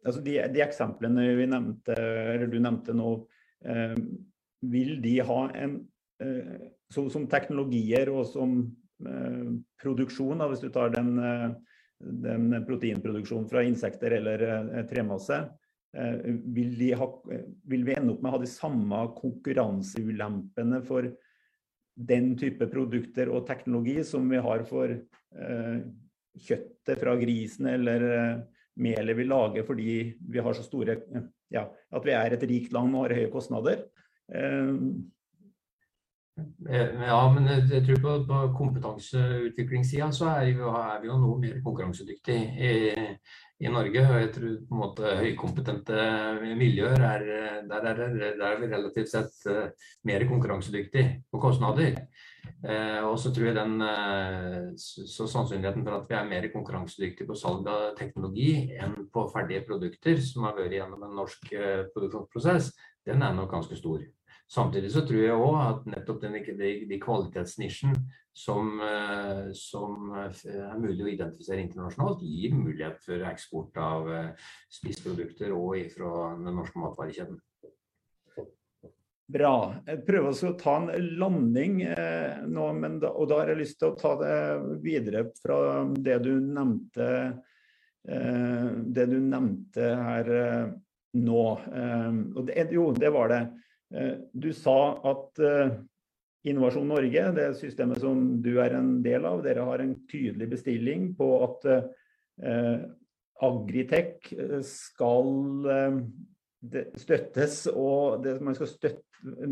altså 0.08 0.24
de, 0.24 0.40
de, 0.56 0.64
eksemplene 0.64 1.28
nevnte, 1.44 1.98
eller 2.00 2.50
du 2.50 2.58
nevnte 2.64 2.96
nå, 2.98 3.14
uh, 3.68 3.96
vil 4.62 4.98
de 5.04 5.20
ha 5.28 5.40
en 5.56 5.80
eh, 6.24 6.68
så, 6.94 7.10
Som 7.12 7.28
teknologier 7.28 8.10
og 8.10 8.26
som 8.30 8.58
eh, 9.06 9.54
produksjon, 9.84 10.40
da, 10.40 10.48
hvis 10.50 10.64
du 10.64 10.70
tar 10.74 10.94
den, 10.96 11.18
eh, 11.20 11.48
den 12.26 12.50
proteinproduksjonen 12.68 13.50
fra 13.52 13.64
insekter 13.68 14.18
eller 14.20 14.84
tremasse, 14.90 15.48
vil, 16.54 16.74
ha, 17.00 17.06
vil, 17.66 17.86
vi 17.88 17.94
ende 17.96 18.12
opp 18.14 18.20
med 18.22 18.30
å 18.30 18.34
ha 18.36 18.40
de 18.44 18.50
samme 18.52 19.00
konkurranseulempene 19.18 20.82
for 20.86 21.08
den 21.98 22.36
type 22.38 22.68
produkter 22.70 23.32
og 23.34 23.48
teknologi 23.48 24.04
som 24.06 24.28
vi 24.30 24.40
har 24.42 24.64
for 24.70 24.94
eh, 24.94 25.80
kjøttet 26.38 27.02
fra 27.02 27.16
grisen 27.18 27.70
eller 27.72 28.06
eh, 28.12 28.44
melet 28.78 29.18
vi 29.18 29.26
lager 29.26 29.66
fordi 29.66 29.96
vi 30.22 30.44
har 30.44 30.54
så 30.54 30.66
store 30.66 31.00
ja, 31.54 31.66
at 31.66 32.06
vi 32.06 32.14
er 32.14 32.36
et 32.36 32.46
rikt 32.50 32.76
land 32.76 32.94
og 32.94 33.08
har 33.08 33.18
høye 33.18 33.32
kostnader. 33.34 33.88
Eh, 34.28 34.76
ja, 37.08 37.18
men 37.34 37.48
jeg 37.50 37.82
tror 37.86 38.00
på, 38.04 38.14
på 38.30 38.40
kompetanseutviklingssida 38.60 40.12
så 40.14 40.30
er 40.36 40.52
vi, 40.52 40.66
er 40.70 41.00
vi, 41.02 41.10
jo 41.10 41.18
noe 41.18 41.40
mer 41.42 41.56
konkurransedyktig 41.66 42.36
i, 42.38 42.74
i, 43.64 43.72
Norge. 43.74 44.04
og 44.04 44.20
jeg 44.22 44.30
tror 44.36 44.52
på 44.68 44.76
en 44.76 44.82
måte 44.84 45.14
høykompetente 45.18 46.04
miljøer 46.60 47.02
er, 47.08 47.24
der, 47.72 47.88
er, 47.90 48.04
der 48.38 48.44
er 48.52 48.62
vi 48.62 48.70
relativt 48.70 49.10
sett 49.10 49.48
uh, 49.50 49.64
mer 50.06 50.28
konkurransedyktige 50.30 51.24
på 51.32 51.42
kostnader. 51.42 51.98
Eh, 52.64 53.02
og 53.04 53.18
så 53.20 53.34
tror 53.34 53.50
jeg 53.50 53.58
den 53.58 53.82
så 54.80 55.26
sannsynligheten 55.28 55.84
for 55.84 55.98
at 55.98 56.06
vi 56.08 56.16
er 56.20 56.30
mer 56.30 56.48
konkurransedyktige 56.54 57.28
på 57.28 57.36
salg 57.36 57.68
av 57.68 57.90
teknologi 57.98 58.52
enn 58.78 59.10
på 59.14 59.26
ferdige 59.34 59.66
produkter 59.68 60.22
som 60.24 60.48
har 60.48 60.56
vært 60.60 60.78
gjennom 60.78 61.04
en 61.10 61.18
norsk 61.24 61.50
produksjonsprosess, 61.96 62.72
den 63.10 63.26
er 63.26 63.36
nok 63.36 63.52
ganske 63.52 63.76
stor. 63.80 64.06
Samtidig 64.48 64.94
så 64.94 65.04
tror 65.04 65.20
jeg 65.20 65.36
òg 65.36 65.58
at 65.60 65.90
nettopp 65.92 66.22
den, 66.24 66.38
de, 66.60 66.70
de 66.88 67.00
kvalitetsnisjen 67.04 67.98
som, 68.38 68.78
eh, 68.80 69.50
som, 69.58 70.14
er 70.16 70.78
mulig 70.80 71.04
å 71.04 71.10
identifisere 71.12 71.66
internasjonalt, 71.66 72.24
gir 72.24 72.56
mulighet 72.56 73.02
for 73.04 73.26
eksport 73.28 73.82
av 73.82 74.08
eh, 74.14 74.48
spiseprodukter 74.72 75.52
òg 75.52 75.92
fra 75.92 76.14
den 76.38 76.56
norske 76.56 76.80
matvarekjeden. 76.80 77.42
Bra. 79.28 79.76
Jeg 79.84 80.06
prøver 80.08 80.32
å 80.32 80.54
ta 80.56 80.78
en 80.80 81.08
landing 81.20 81.82
eh, 81.84 82.38
nå, 82.48 82.70
da, 83.02 83.10
og 83.12 83.28
da 83.28 83.42
har 83.42 83.50
jeg 83.52 83.60
lyst 83.60 83.82
til 83.82 83.90
å 83.92 83.98
ta 84.00 84.14
det 84.22 84.38
videre 84.86 85.26
fra 85.42 85.58
det 85.92 86.22
du 86.24 86.38
nevnte, 86.40 87.10
eh, 88.08 88.70
det 88.96 89.10
du 89.12 89.18
nevnte 89.20 89.90
her 90.00 90.32
eh, 90.38 90.70
nå. 91.20 91.44
og 92.38 92.40
det, 92.48 92.70
jo, 92.72 92.94
det 92.96 93.12
var 93.12 93.34
det. 93.34 93.42
Eh, 93.96 94.16
du 94.34 94.50
sa 94.56 94.78
at 95.08 95.40
eh, 95.44 95.78
Innovasjon 96.48 96.88
Norge, 96.88 97.24
det 97.36 97.48
systemet 97.60 98.02
som 98.04 98.22
du 98.44 98.54
er 98.64 98.78
en 98.78 98.98
del 99.04 99.26
av, 99.28 99.42
dere 99.44 99.66
har 99.68 99.84
en 99.84 99.96
tydelig 100.10 100.50
bestilling 100.54 101.10
på 101.18 101.28
at 101.48 101.68
eh, 101.74 102.86
Agritech 103.48 104.32
skal 104.66 105.28
støttes, 106.98 107.68
og 107.70 108.24
det, 108.24 108.40
man 108.42 108.56
skal 108.58 108.70
støtte, 108.72 109.04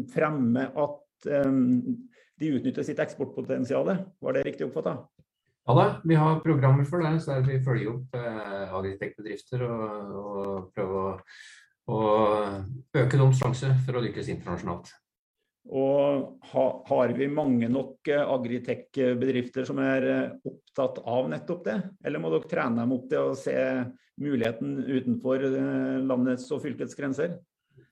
fremme 0.10 0.64
at 0.74 1.28
de 1.30 2.50
utnytter 2.58 2.86
sitt 2.86 3.02
eksportpotensial. 3.02 3.92
Var 4.26 4.36
det 4.36 4.44
riktig 4.48 4.66
oppfatta? 4.66 4.96
Ja 5.66 5.74
da, 5.74 5.86
vi 6.04 6.16
har 6.16 6.40
programmer 6.44 6.86
for 6.86 7.02
det. 7.02 7.20
så 7.22 7.40
Vi 7.42 7.58
følger 7.66 7.96
opp 7.96 8.18
eh, 8.20 8.74
Agritech-bedrifter 8.78 9.64
og, 9.66 10.12
og 10.22 10.68
prøver 10.76 11.00
å 11.00 11.14
og 11.92 12.96
øke 12.96 13.18
deres 13.18 13.42
sjanse 13.42 13.72
for 13.86 13.98
å 13.98 14.06
lykkes 14.06 14.32
internasjonalt. 14.34 14.94
Og 15.66 16.46
har 16.52 17.14
vi 17.18 17.26
mange 17.32 17.70
nok 17.72 18.06
eh, 18.14 18.22
agritech-bedrifter 18.22 19.66
som 19.66 19.82
er 19.82 20.06
eh, 20.12 20.36
opptatt 20.46 21.02
av 21.02 21.32
nettopp 21.32 21.66
det? 21.66 21.80
Eller 22.06 22.22
må 22.22 22.30
dere 22.30 22.50
trene 22.52 22.84
dem 22.84 22.94
opp 22.94 23.10
til 23.10 23.32
å 23.32 23.40
se 23.40 23.58
muligheten 24.22 24.78
utenfor 24.86 25.42
eh, 25.50 25.98
landets 26.06 26.46
og 26.54 26.62
fylkets 26.68 26.98
grenser? 26.98 27.40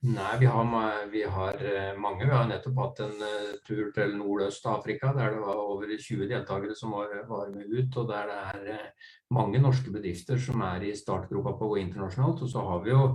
Nei, 0.04 0.36
vi 0.38 0.46
har, 0.46 0.68
vi 1.10 1.22
har, 1.24 1.58
mange. 1.96 2.26
Vi 2.28 2.30
har 2.30 2.46
nettopp 2.46 2.76
hatt 2.76 2.98
en 3.06 3.14
tur 3.64 3.88
til 3.96 4.12
Nordøst-Afrika 4.18 5.14
der 5.16 5.32
det 5.32 5.40
var 5.40 5.62
over 5.62 5.88
20 5.88 6.28
deltakere 6.28 6.76
som 6.76 6.92
var, 6.92 7.14
var, 7.26 7.48
med 7.54 7.72
ut. 7.72 7.96
Og 8.02 8.10
der 8.10 8.28
det 8.28 8.74
er 8.76 8.90
mange 9.32 9.62
norske 9.64 9.90
bedrifter 9.90 10.36
som 10.38 10.60
er 10.68 10.84
i 10.84 10.92
startgropa 10.96 11.56
på 11.56 11.66
å 11.66 11.72
gå 11.72 11.80
internasjonalt. 11.86 12.44
Og 12.44 12.52
så 12.52 12.66
har 12.68 12.84
vi 12.84 12.92
jo 12.92 13.06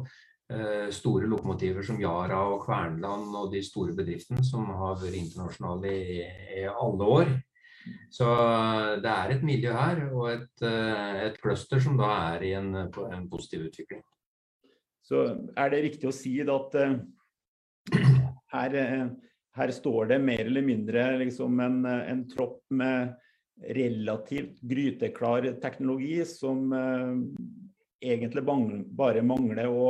store 0.89 1.27
lokomotiver 1.29 1.85
som 1.85 1.99
Yara 2.01 2.39
og 2.49 2.63
Kvernland 2.63 3.35
og 3.38 3.51
de 3.53 3.59
store 3.62 3.93
bedriftene 3.93 4.41
som 4.41 4.65
har 4.79 4.95
vært 4.97 5.19
internasjonale 5.19 5.91
i, 5.93 6.23
i, 6.57 6.63
alle 6.65 7.09
år. 7.17 7.29
Så 8.13 8.27
eh, 8.27 8.97
det 9.03 9.13
er 9.13 9.33
et 9.33 9.45
miljø 9.45 9.73
her, 9.75 10.03
og 10.09 10.29
et, 10.33 10.65
eh, 10.65 11.21
et 11.27 11.39
cluster 11.41 11.81
som 11.83 11.97
da 11.99 12.09
er 12.33 12.45
i 12.49 12.53
en, 12.57 12.73
en, 12.75 13.29
positiv 13.31 13.67
utvikling. 13.69 14.03
Så 15.05 15.23
er 15.57 15.71
det 15.71 15.83
riktig 15.88 16.09
å 16.09 16.13
si 16.13 16.35
at 16.43 16.75
her, 18.53 18.75
her 19.57 19.71
står 19.73 20.12
det 20.12 20.19
mer 20.21 20.43
eller 20.43 20.65
mindre 20.65 21.05
liksom 21.23 21.63
en, 21.65 21.79
en 21.88 22.21
tropp 22.29 22.59
med 22.69 23.15
relativt 23.73 24.62
gryteklar 24.62 25.49
teknologi 25.63 26.21
som 26.29 26.69
egentlig 27.99 28.45
bare 28.45 29.25
mangler 29.25 29.73
å 29.73 29.89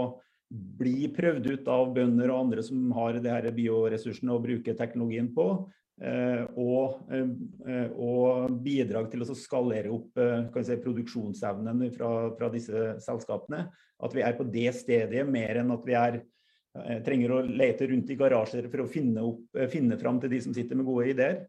bli 0.49 1.09
prøvd 1.13 1.51
ut 1.53 1.67
av 1.69 1.91
bønder 1.93 2.31
og 2.33 2.45
andre 2.45 2.63
som 2.65 2.89
har 2.97 3.19
det 3.21 3.33
her 3.33 3.49
bioressursene 3.53 4.33
å 4.33 4.41
bruke 4.41 4.73
teknologien 4.77 5.29
på. 5.35 5.51
Eh, 5.99 6.45
og, 6.55 7.01
eh, 7.11 7.89
og, 7.91 8.53
bidrag 8.63 9.09
til 9.11 9.25
å 9.25 9.35
skalere 9.35 9.91
opp 9.91 10.15
eh, 10.21 10.61
si, 10.63 10.77
produksjonsevnen 10.79 11.83
fra, 11.91 12.11
fra, 12.37 12.49
disse 12.53 12.93
selskapene. 13.03 13.65
At 13.99 14.15
vi 14.15 14.23
er 14.23 14.37
på 14.37 14.47
det 14.47 14.71
stedet 14.77 15.25
mer 15.27 15.59
enn 15.59 15.75
at 15.75 15.83
vi 15.87 15.97
er, 15.99 16.21
trenger 17.03 17.33
å 17.33 17.39
lete 17.43 17.87
rundt 17.89 18.11
i 18.13 18.15
garasjer 18.15 18.67
for 18.69 18.85
å 18.85 18.87
finne, 18.87 19.23
opp, 19.25 19.57
finne 19.73 19.97
fram 19.99 20.19
til 20.21 20.31
de 20.31 20.39
som 20.45 20.53
sitter 20.55 20.77
med 20.77 20.87
gode 20.87 21.09
ideer. 21.11 21.39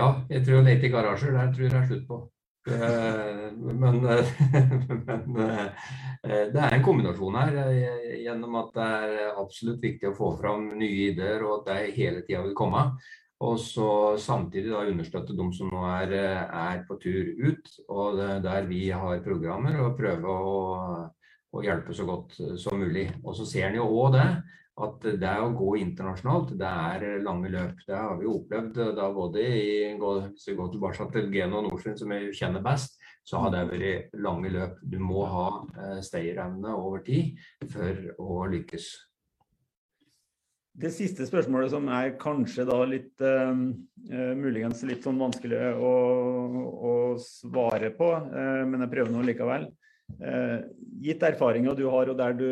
Ja, 0.00 0.24
jeg 0.32 0.46
tror 0.46 0.62
å 0.62 0.64
lete 0.66 0.88
i 0.88 0.90
garasjer, 0.90 1.36
der 1.36 1.52
tror 1.52 1.66
jeg 1.66 1.74
det 1.74 1.78
er 1.78 1.90
slutt 1.90 2.06
på. 2.08 2.18
Eh, 2.66 3.52
men, 3.56 3.96
men, 5.06 5.36
eh, 5.36 6.46
det 6.52 6.60
er 6.60 6.76
en 6.76 6.84
kombinasjon 6.84 7.38
her, 7.40 7.56
eh, 7.64 8.20
gjennom 8.22 8.54
at 8.60 8.76
det 8.76 8.86
er 9.06 9.40
absolutt 9.40 9.82
viktig 9.82 10.12
å 10.12 10.14
få 10.14 10.30
fram 10.38 10.68
nye 10.78 11.08
ideer, 11.10 11.42
og 11.42 11.60
at 11.60 11.72
de 11.72 11.96
hele 11.96 12.22
tida 12.22 12.44
vil 12.46 12.54
komme. 12.58 12.84
Og 13.42 13.58
så 13.58 14.14
samtidig 14.22 14.70
da 14.70 14.84
understøtte 14.86 15.34
de 15.34 15.48
som 15.56 15.72
nå 15.72 15.82
er, 15.90 16.12
er 16.46 16.84
på 16.86 16.94
tur 17.02 17.32
ut, 17.42 17.72
og 17.90 18.20
der 18.44 18.68
vi 18.68 18.84
har 18.94 19.24
programmer, 19.24 19.80
og 19.82 19.96
prøve 19.98 20.30
å, 20.30 20.60
å 21.50 21.64
hjelpe 21.66 21.96
så 21.98 22.06
godt 22.06 22.38
som 22.62 22.78
mulig. 22.78 23.08
Og 23.24 23.34
så 23.34 23.48
ser 23.50 23.72
en 23.72 23.80
jo 23.80 23.88
òg 23.90 24.14
det 24.14 24.28
at 24.80 25.04
det 25.20 25.32
å 25.36 25.50
gå 25.52 25.74
internasjonalt, 25.82 26.54
det 26.56 26.68
er 26.68 27.20
lange 27.24 27.50
løp. 27.52 27.82
Det 27.84 27.96
har 27.96 28.16
vi 28.16 28.28
opplevd 28.30 28.78
da 28.96 29.10
både 29.12 29.44
i, 29.44 29.72
hvis 30.00 30.48
vi 30.48 30.56
går 30.56 30.72
tilbake 30.72 31.08
til 31.12 31.28
Geno 31.34 31.60
Nordsjøen, 31.66 31.98
som 32.00 32.14
jeg 32.16 32.32
kjenner 32.38 32.64
best, 32.64 32.96
så 33.28 33.42
har 33.44 33.52
det 33.52 33.66
vært 33.68 34.16
lange 34.24 34.50
løp. 34.52 34.80
Du 34.80 34.96
må 35.02 35.26
ha 35.28 35.46
eh, 35.76 35.98
stayerevne 36.04 36.72
over 36.72 37.04
tid 37.04 37.36
for 37.70 38.14
å 38.16 38.46
lykkes. 38.54 38.88
Det 40.82 40.88
siste 40.94 41.26
spørsmålet 41.28 41.74
som 41.74 41.84
er 41.92 42.14
kanskje 42.16 42.64
da 42.64 42.78
litt 42.88 43.20
uh, 43.20 43.52
muligens 43.52 44.80
litt 44.88 45.04
sånn 45.04 45.20
vanskelig 45.20 45.60
å, 45.76 45.92
å 46.72 46.92
svare 47.20 47.90
på, 47.92 48.08
uh, 48.08 48.62
men 48.64 48.80
jeg 48.80 48.92
prøver 48.94 49.12
nå 49.12 49.26
likevel. 49.28 49.68
Uh, 50.16 50.64
gitt 51.04 51.22
erfaringer 51.28 51.76
du 51.76 51.84
har 51.92 52.08
og 52.08 52.24
du, 52.40 52.48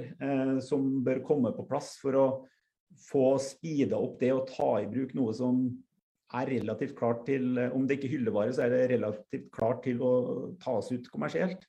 som 0.66 1.04
bør 1.06 1.22
komme 1.24 1.50
på 1.56 1.68
plass 1.70 1.94
for 2.02 2.12
å 2.18 2.26
få 3.06 3.38
speeda 3.40 3.96
opp 3.96 4.20
det 4.20 4.32
å 4.34 4.44
ta 4.48 4.80
i 4.82 4.90
bruk 4.90 5.14
noe 5.16 5.32
som 5.36 5.62
er 6.32 6.48
relativt 6.48 6.96
klart 6.98 7.26
til 7.28 7.58
Om 7.68 7.86
det 7.86 7.98
ikke 7.98 8.14
hyllevare, 8.14 8.54
så 8.54 8.64
er 8.66 8.74
det 8.74 8.90
relativt 8.94 9.50
klart 9.54 9.82
til 9.84 10.00
å 10.02 10.12
tas 10.62 10.90
ut 10.92 11.10
kommersielt? 11.12 11.66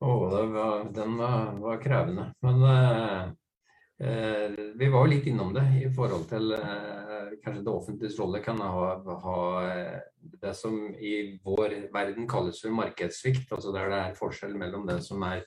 Oh, 0.00 0.30
den 0.94 1.16
var, 1.18 1.52
var, 1.58 1.80
krevende. 1.82 2.28
Men 2.40 2.62
eh, 2.62 3.22
eh, 4.06 4.58
vi 4.78 4.88
var 4.88 5.06
jo 5.06 5.10
litt 5.10 5.26
innom 5.26 5.50
det 5.56 5.64
i 5.80 5.88
forhold 5.94 6.28
til 6.30 6.54
eh, 6.54 7.07
kanskje 7.44 7.64
det 7.66 7.72
offentliges 7.72 8.18
rolle 8.20 8.40
kan 8.44 8.60
ha, 8.62 8.92
ha, 9.22 9.38
det 10.42 10.54
som 10.56 10.76
i 10.94 11.38
vår 11.44 11.74
verden 11.94 12.28
kalles 12.30 12.60
for 12.62 12.74
markedssvikt. 12.74 13.52
Altså 13.54 13.72
der 13.74 13.90
det 13.92 14.00
er 14.02 14.18
forskjell 14.18 14.56
mellom 14.58 14.86
det 14.88 15.00
som 15.06 15.22
er 15.26 15.44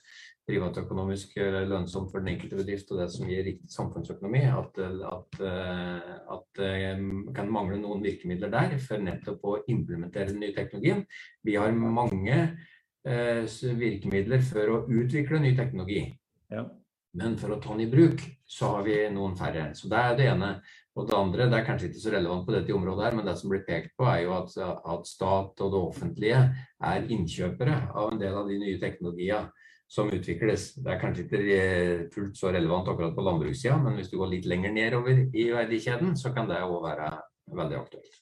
privatøkonomisk 0.48 1.36
eh, 1.38 1.60
lønnsomt 1.70 2.10
for 2.10 2.22
den 2.22 2.32
enkelte 2.34 2.58
bedrift, 2.58 2.90
og 2.90 2.98
det 3.02 3.08
som 3.14 3.28
gir 3.30 3.44
riktig 3.46 3.70
samfunnsøkonomi, 3.70 4.42
at, 4.50 4.80
at, 4.82 5.40
eh, 5.46 6.10
at 6.34 6.46
det 6.58 6.72
eh, 6.88 7.06
kan 7.36 7.52
mangle 7.52 7.78
noen 7.80 8.02
virkemidler 8.04 8.50
der 8.52 8.76
for 8.82 9.02
nettopp 9.02 9.46
å 9.46 9.56
implementere 9.70 10.32
den 10.32 10.42
nye 10.42 10.56
teknologien. 10.56 11.04
Vi 11.46 11.56
har 11.60 11.74
mange 11.78 12.38
eh, 13.06 13.46
virkemidler 13.78 14.42
for 14.46 14.74
å 14.74 14.84
utvikle 14.90 15.42
ny 15.42 15.54
teknologi. 15.58 16.08
Ja. 16.52 16.66
Men 17.18 17.36
for 17.36 17.52
å 17.52 17.60
ta 17.60 17.74
den 17.74 17.86
i 17.86 17.92
bruk, 17.92 18.22
så 18.48 18.76
har 18.76 18.86
vi 18.86 18.96
noen 19.12 19.36
færre. 19.36 19.70
Så 19.76 19.90
det 19.92 20.00
er 20.00 20.14
det 20.16 20.28
ene. 20.32 20.54
Og 20.92 21.08
det 21.08 21.16
andre, 21.16 21.46
det 21.48 21.56
er 21.56 21.64
kanskje 21.64 21.88
ikke 21.88 22.02
så 22.02 22.12
relevant 22.12 22.44
på 22.44 22.52
dette 22.52 22.74
området, 22.76 23.06
her, 23.06 23.14
men 23.16 23.28
det 23.28 23.36
som 23.40 23.48
blir 23.52 23.62
pekt 23.64 23.94
på, 23.96 24.04
er 24.10 24.26
jo 24.26 24.34
at, 24.36 24.52
at 24.60 25.08
stat 25.08 25.62
og 25.64 25.72
det 25.72 25.80
offentlige 25.80 26.40
er 26.84 27.06
innkjøpere 27.16 27.78
av 27.96 28.12
en 28.12 28.20
del 28.20 28.36
av 28.36 28.50
de 28.50 28.58
nye 28.60 28.80
teknologiene 28.82 29.46
som 29.92 30.08
utvikles. 30.12 30.70
Det 30.80 30.92
er 30.92 31.00
kanskje 31.00 31.24
ikke 31.26 32.10
fullt 32.14 32.36
så 32.40 32.52
relevant 32.52 32.88
akkurat 32.92 33.16
på 33.16 33.24
landbrukssida, 33.24 33.76
men 33.80 33.96
hvis 33.96 34.12
du 34.12 34.18
går 34.20 34.34
litt 34.34 34.48
lenger 34.48 34.72
nedover 34.72 35.24
i 35.32 35.48
verdikjeden, 35.52 36.12
så 36.16 36.32
kan 36.36 36.48
det 36.48 36.60
òg 36.64 36.78
være 36.84 37.08
veldig 37.56 37.80
aktuelt. 37.80 38.20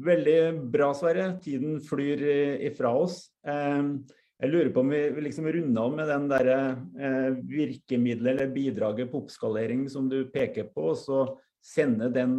Veldig 0.00 0.40
bra, 0.72 0.92
Sverre. 0.94 1.32
Tiden 1.42 1.80
flyr 1.84 2.22
ifra 2.68 2.92
oss. 2.96 3.24
Ehm, 3.48 4.04
jeg 4.40 4.50
lurer 4.50 4.70
på 4.72 4.82
om 4.82 4.90
vi 4.92 5.02
liksom 5.26 5.48
runder 5.52 5.82
av 5.82 5.94
med 5.98 6.08
den 6.08 6.26
der 6.30 6.50
eh, 6.50 7.28
virkemidlet 7.44 8.32
eller 8.32 8.52
bidraget 8.54 9.10
på 9.12 9.20
oppskalering 9.24 9.84
som 9.92 10.08
du 10.08 10.22
peker 10.32 10.70
på. 10.74 10.94
Så 10.96 11.22
sende 11.60 12.08
den 12.08 12.38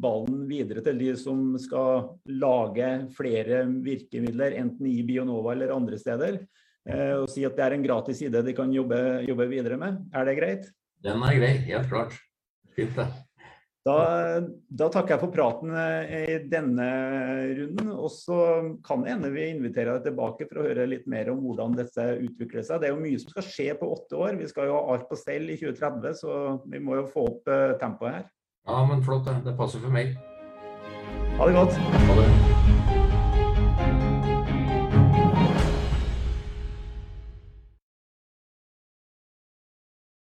ballen 0.00 0.46
videre 0.48 0.80
til 0.80 0.96
de 0.96 1.10
som 1.20 1.52
skal 1.60 2.14
lage 2.40 2.88
flere 3.12 3.66
virkemidler, 3.84 4.56
enten 4.56 4.88
i 4.88 5.02
Bionova 5.04 5.52
eller 5.52 5.74
andre 5.74 6.00
steder. 6.00 6.40
Og 6.88 7.28
si 7.28 7.44
at 7.44 7.60
det 7.60 7.66
er 7.66 7.76
en 7.76 7.84
gratis 7.84 8.22
side 8.24 8.40
de 8.46 8.56
kan 8.56 8.72
jobbe, 8.72 8.96
jobbe 9.28 9.50
videre 9.52 9.76
med. 9.76 10.00
Er 10.16 10.24
det 10.24 10.38
greit? 10.40 10.72
Den 11.04 11.20
er 11.28 11.36
grei, 11.36 11.54
helt 11.68 11.92
klart. 11.92 12.16
Fint 12.72 12.96
det. 12.96 13.27
Da, 13.88 13.98
da, 14.68 14.88
takker 14.92 15.14
jeg 15.14 15.22
for 15.22 15.32
praten 15.32 15.72
i 15.72 16.38
denne 16.50 16.88
runden. 17.56 17.92
Og 17.96 18.10
så 18.12 18.40
kan 18.84 19.04
det 19.04 19.14
hende 19.14 19.32
vi 19.32 19.46
inviterer 19.54 19.96
deg 19.96 20.10
tilbake 20.10 20.48
for 20.50 20.60
å 20.60 20.66
høre 20.68 20.88
litt 20.90 21.06
mer 21.08 21.32
om 21.32 21.40
hvordan 21.46 21.78
dette 21.78 22.04
utvikler 22.18 22.66
seg. 22.66 22.82
Det 22.82 22.90
er 22.90 22.96
jo 22.96 23.00
mye 23.04 23.22
som 23.22 23.32
skal 23.32 23.48
skje 23.48 23.70
på 23.80 23.92
åtte 23.96 24.20
år. 24.20 24.36
Vi 24.42 24.50
skal 24.50 24.68
jo 24.68 24.76
ha 24.76 24.84
alt 24.92 25.08
på 25.08 25.18
stell 25.20 25.48
i 25.48 25.56
2030, 25.60 26.20
så 26.20 26.36
vi 26.68 26.82
må 26.84 27.00
jo 27.00 27.08
få 27.14 27.24
opp 27.32 27.54
tempoet 27.80 28.20
her. 28.20 28.28
Ja, 28.68 28.84
men 28.84 29.00
flott. 29.04 29.32
Det 29.44 29.56
passer 29.56 29.80
for 29.80 29.94
meg. 29.94 30.12
Ha 31.38 31.48
det 31.48 31.56
godt. 31.56 31.80
Ha 31.80 32.20
det. 32.20 32.47